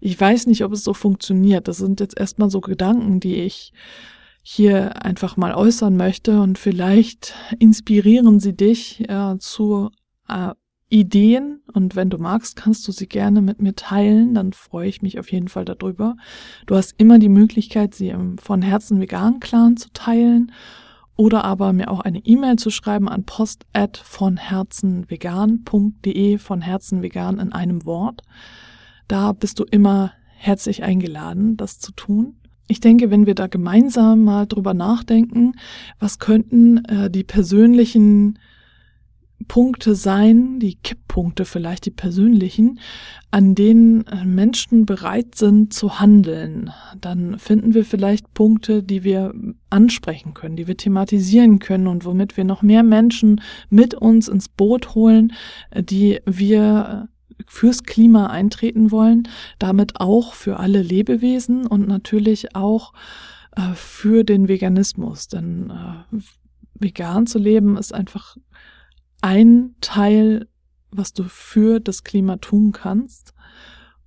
Ich 0.00 0.20
weiß 0.20 0.46
nicht, 0.46 0.62
ob 0.64 0.72
es 0.72 0.84
so 0.84 0.94
funktioniert. 0.94 1.66
Das 1.68 1.78
sind 1.78 2.00
jetzt 2.00 2.18
erstmal 2.18 2.50
so 2.50 2.60
Gedanken, 2.60 3.18
die 3.20 3.36
ich 3.36 3.72
hier 4.48 5.04
einfach 5.04 5.36
mal 5.36 5.52
äußern 5.52 5.96
möchte 5.96 6.40
und 6.40 6.56
vielleicht 6.56 7.34
inspirieren 7.58 8.38
sie 8.38 8.56
dich 8.56 9.00
äh, 9.08 9.36
zu 9.40 9.90
äh, 10.28 10.52
Ideen 10.88 11.64
und 11.72 11.96
wenn 11.96 12.10
du 12.10 12.18
magst, 12.18 12.54
kannst 12.54 12.86
du 12.86 12.92
sie 12.92 13.08
gerne 13.08 13.42
mit 13.42 13.60
mir 13.60 13.74
teilen, 13.74 14.34
dann 14.34 14.52
freue 14.52 14.88
ich 14.88 15.02
mich 15.02 15.18
auf 15.18 15.32
jeden 15.32 15.48
Fall 15.48 15.64
darüber. 15.64 16.16
Du 16.66 16.76
hast 16.76 16.94
immer 16.96 17.18
die 17.18 17.28
Möglichkeit, 17.28 17.96
sie 17.96 18.10
im 18.10 18.38
von 18.38 18.62
Herzen 18.62 19.00
vegan 19.00 19.40
Clan 19.40 19.76
zu 19.76 19.88
teilen 19.92 20.52
oder 21.16 21.44
aber 21.44 21.72
mir 21.72 21.90
auch 21.90 21.98
eine 21.98 22.20
E-Mail 22.20 22.54
zu 22.54 22.70
schreiben 22.70 23.08
an 23.08 23.24
post 23.24 23.66
at 23.72 23.96
von 23.96 24.36
herzenvegan.de 24.36 26.38
von 26.38 26.60
Herzen 26.60 27.02
vegan 27.02 27.40
in 27.40 27.52
einem 27.52 27.84
Wort. 27.84 28.22
Da 29.08 29.32
bist 29.32 29.58
du 29.58 29.64
immer 29.64 30.12
herzlich 30.36 30.84
eingeladen, 30.84 31.56
das 31.56 31.80
zu 31.80 31.90
tun. 31.90 32.36
Ich 32.68 32.80
denke, 32.80 33.10
wenn 33.10 33.26
wir 33.26 33.34
da 33.34 33.46
gemeinsam 33.46 34.24
mal 34.24 34.46
drüber 34.46 34.74
nachdenken, 34.74 35.54
was 35.98 36.18
könnten 36.18 36.84
äh, 36.84 37.10
die 37.10 37.24
persönlichen 37.24 38.38
Punkte 39.48 39.94
sein, 39.94 40.58
die 40.58 40.76
Kipppunkte 40.76 41.44
vielleicht, 41.44 41.86
die 41.86 41.90
persönlichen, 41.90 42.80
an 43.30 43.54
denen 43.54 44.06
äh, 44.06 44.24
Menschen 44.24 44.86
bereit 44.86 45.34
sind 45.34 45.72
zu 45.72 46.00
handeln, 46.00 46.70
dann 47.00 47.38
finden 47.38 47.74
wir 47.74 47.84
vielleicht 47.84 48.32
Punkte, 48.34 48.82
die 48.82 49.04
wir 49.04 49.34
ansprechen 49.70 50.34
können, 50.34 50.56
die 50.56 50.66
wir 50.66 50.76
thematisieren 50.76 51.58
können 51.58 51.86
und 51.86 52.04
womit 52.04 52.36
wir 52.36 52.44
noch 52.44 52.62
mehr 52.62 52.82
Menschen 52.82 53.40
mit 53.68 53.94
uns 53.94 54.28
ins 54.28 54.48
Boot 54.48 54.94
holen, 54.94 55.32
äh, 55.70 55.82
die 55.82 56.18
wir 56.24 57.08
fürs 57.46 57.84
Klima 57.84 58.28
eintreten 58.28 58.90
wollen, 58.90 59.28
damit 59.58 60.00
auch 60.00 60.34
für 60.34 60.58
alle 60.58 60.82
Lebewesen 60.82 61.66
und 61.66 61.86
natürlich 61.88 62.54
auch 62.54 62.92
äh, 63.56 63.74
für 63.74 64.24
den 64.24 64.48
Veganismus. 64.48 65.28
Denn 65.28 65.70
äh, 65.70 66.18
vegan 66.74 67.26
zu 67.26 67.38
leben 67.38 67.76
ist 67.76 67.94
einfach 67.94 68.36
ein 69.20 69.74
Teil, 69.80 70.48
was 70.90 71.12
du 71.12 71.24
für 71.24 71.80
das 71.80 72.04
Klima 72.04 72.36
tun 72.36 72.72
kannst. 72.72 73.34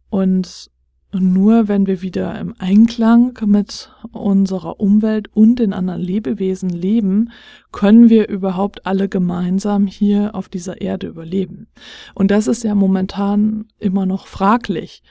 Und 0.10 0.72
nur 1.12 1.68
wenn 1.68 1.88
wir 1.88 2.04
wieder 2.04 2.40
im 2.40 2.54
Einklang 2.60 3.38
mit 3.46 3.92
unserer 4.12 4.80
Umwelt 4.80 5.28
und 5.34 5.58
den 5.58 5.74
anderen 5.74 6.02
Lebewesen 6.02 6.70
leben, 6.70 7.32
können 7.72 8.10
wir 8.10 8.30
überhaupt 8.30 8.86
alle 8.86 9.10
gemeinsam 9.10 9.88
hier 9.88 10.36
auf 10.36 10.50
dieser 10.50 10.82
Erde 10.82 11.08
überleben. 11.08 11.68
Und 12.14 12.30
das 12.30 12.48
ist 12.48 12.64
ja 12.64 12.76
momentan 12.76 13.66
immer 13.80 14.06
noch 14.06 14.28
fraglich. 14.28 15.02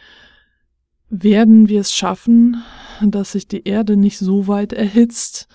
Werden 1.11 1.69
wir 1.69 1.81
es 1.81 1.93
schaffen, 1.93 2.63
dass 3.03 3.33
sich 3.33 3.49
die 3.49 3.67
Erde 3.67 3.97
nicht 3.97 4.19
so 4.19 4.47
weit 4.47 4.73
erhitzt, 4.73 5.49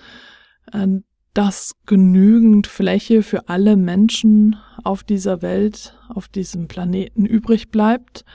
äh, 0.73 0.87
dass 1.33 1.75
genügend 1.85 2.67
Fläche 2.67 3.23
für 3.23 3.47
alle 3.47 3.75
Menschen 3.75 4.57
auf 4.83 5.03
dieser 5.03 5.41
Welt, 5.41 5.97
auf 6.09 6.27
diesem 6.27 6.67
Planeten 6.67 7.25
übrig 7.25 7.69
bleibt 7.69 8.25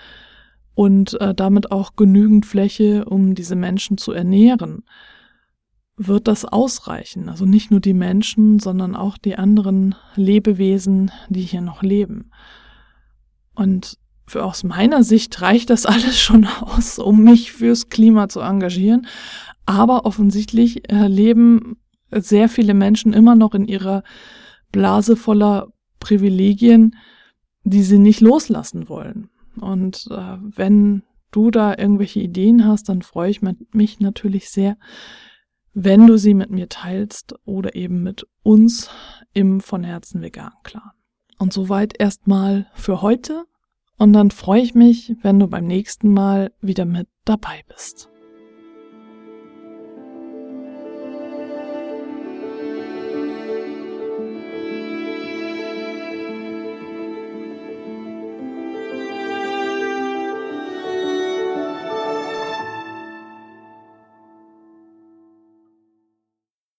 und 0.79 1.21
äh, 1.21 1.35
damit 1.35 1.73
auch 1.73 1.97
genügend 1.97 2.47
Fläche, 2.47 3.05
um 3.05 3.35
diese 3.35 3.57
Menschen 3.57 3.99
zu 3.99 4.13
ernähren. 4.13 4.85
Wird 5.97 6.29
das 6.29 6.45
ausreichen? 6.45 7.29
Also 7.29 7.47
nicht 7.47 7.73
nur 7.73 7.81
die 7.81 7.95
Menschen, 7.95 8.61
sondern 8.61 8.95
auch 8.95 9.19
die 9.19 9.35
anderen 9.35 9.97
Lebewesen, 10.15 11.11
die 11.31 11.41
hier 11.41 11.63
noch 11.63 11.83
leben. 11.83 12.31
Und 13.57 13.99
für 14.29 14.45
aus 14.45 14.63
meiner 14.63 15.03
Sicht 15.03 15.43
reicht 15.43 15.71
das 15.71 15.85
alles 15.87 16.21
schon 16.21 16.47
aus, 16.47 17.01
um 17.01 17.25
mich 17.25 17.51
fürs 17.51 17.89
Klima 17.89 18.29
zu 18.29 18.39
engagieren. 18.39 19.09
Aber 19.67 20.07
offensichtlich 20.07 20.89
äh, 20.93 21.09
leben 21.09 21.79
sehr 22.13 22.49
viele 22.49 22.75
Menschen 22.75 23.13
immer 23.15 23.35
noch 23.35 23.55
in 23.55 23.67
ihrer 23.67 24.05
Blase 24.71 25.17
voller 25.17 25.73
Privilegien, 25.99 26.95
die 27.65 27.83
sie 27.83 27.99
nicht 27.99 28.21
loslassen 28.21 28.89
wollen. 28.89 29.29
Und 29.61 30.07
äh, 30.11 30.37
wenn 30.41 31.03
du 31.31 31.51
da 31.51 31.77
irgendwelche 31.77 32.21
Ideen 32.21 32.67
hast, 32.67 32.89
dann 32.89 33.03
freue 33.03 33.31
ich 33.31 33.41
mich 33.43 34.01
natürlich 34.01 34.51
sehr, 34.51 34.77
wenn 35.75 36.07
du 36.07 36.19
sie 36.19 36.35
mit 36.35 36.51
mir 36.51 36.69
teilst 36.69 37.35
oder 37.45 37.75
eben 37.75 38.03
mit 38.03 38.27
uns 38.43 38.91
im 39.33 39.61
von 39.61 39.85
Herzen 39.85 40.23
vegan 40.23 40.53
Clan. 40.65 40.91
Und 41.39 41.53
soweit 41.53 41.99
erstmal 42.01 42.67
für 42.75 43.03
heute. 43.03 43.45
Und 43.97 44.13
dann 44.13 44.31
freue 44.31 44.63
ich 44.63 44.75
mich, 44.75 45.15
wenn 45.23 45.39
du 45.39 45.47
beim 45.47 45.67
nächsten 45.67 46.13
Mal 46.13 46.53
wieder 46.61 46.85
mit 46.85 47.09
dabei 47.25 47.63
bist. 47.69 48.09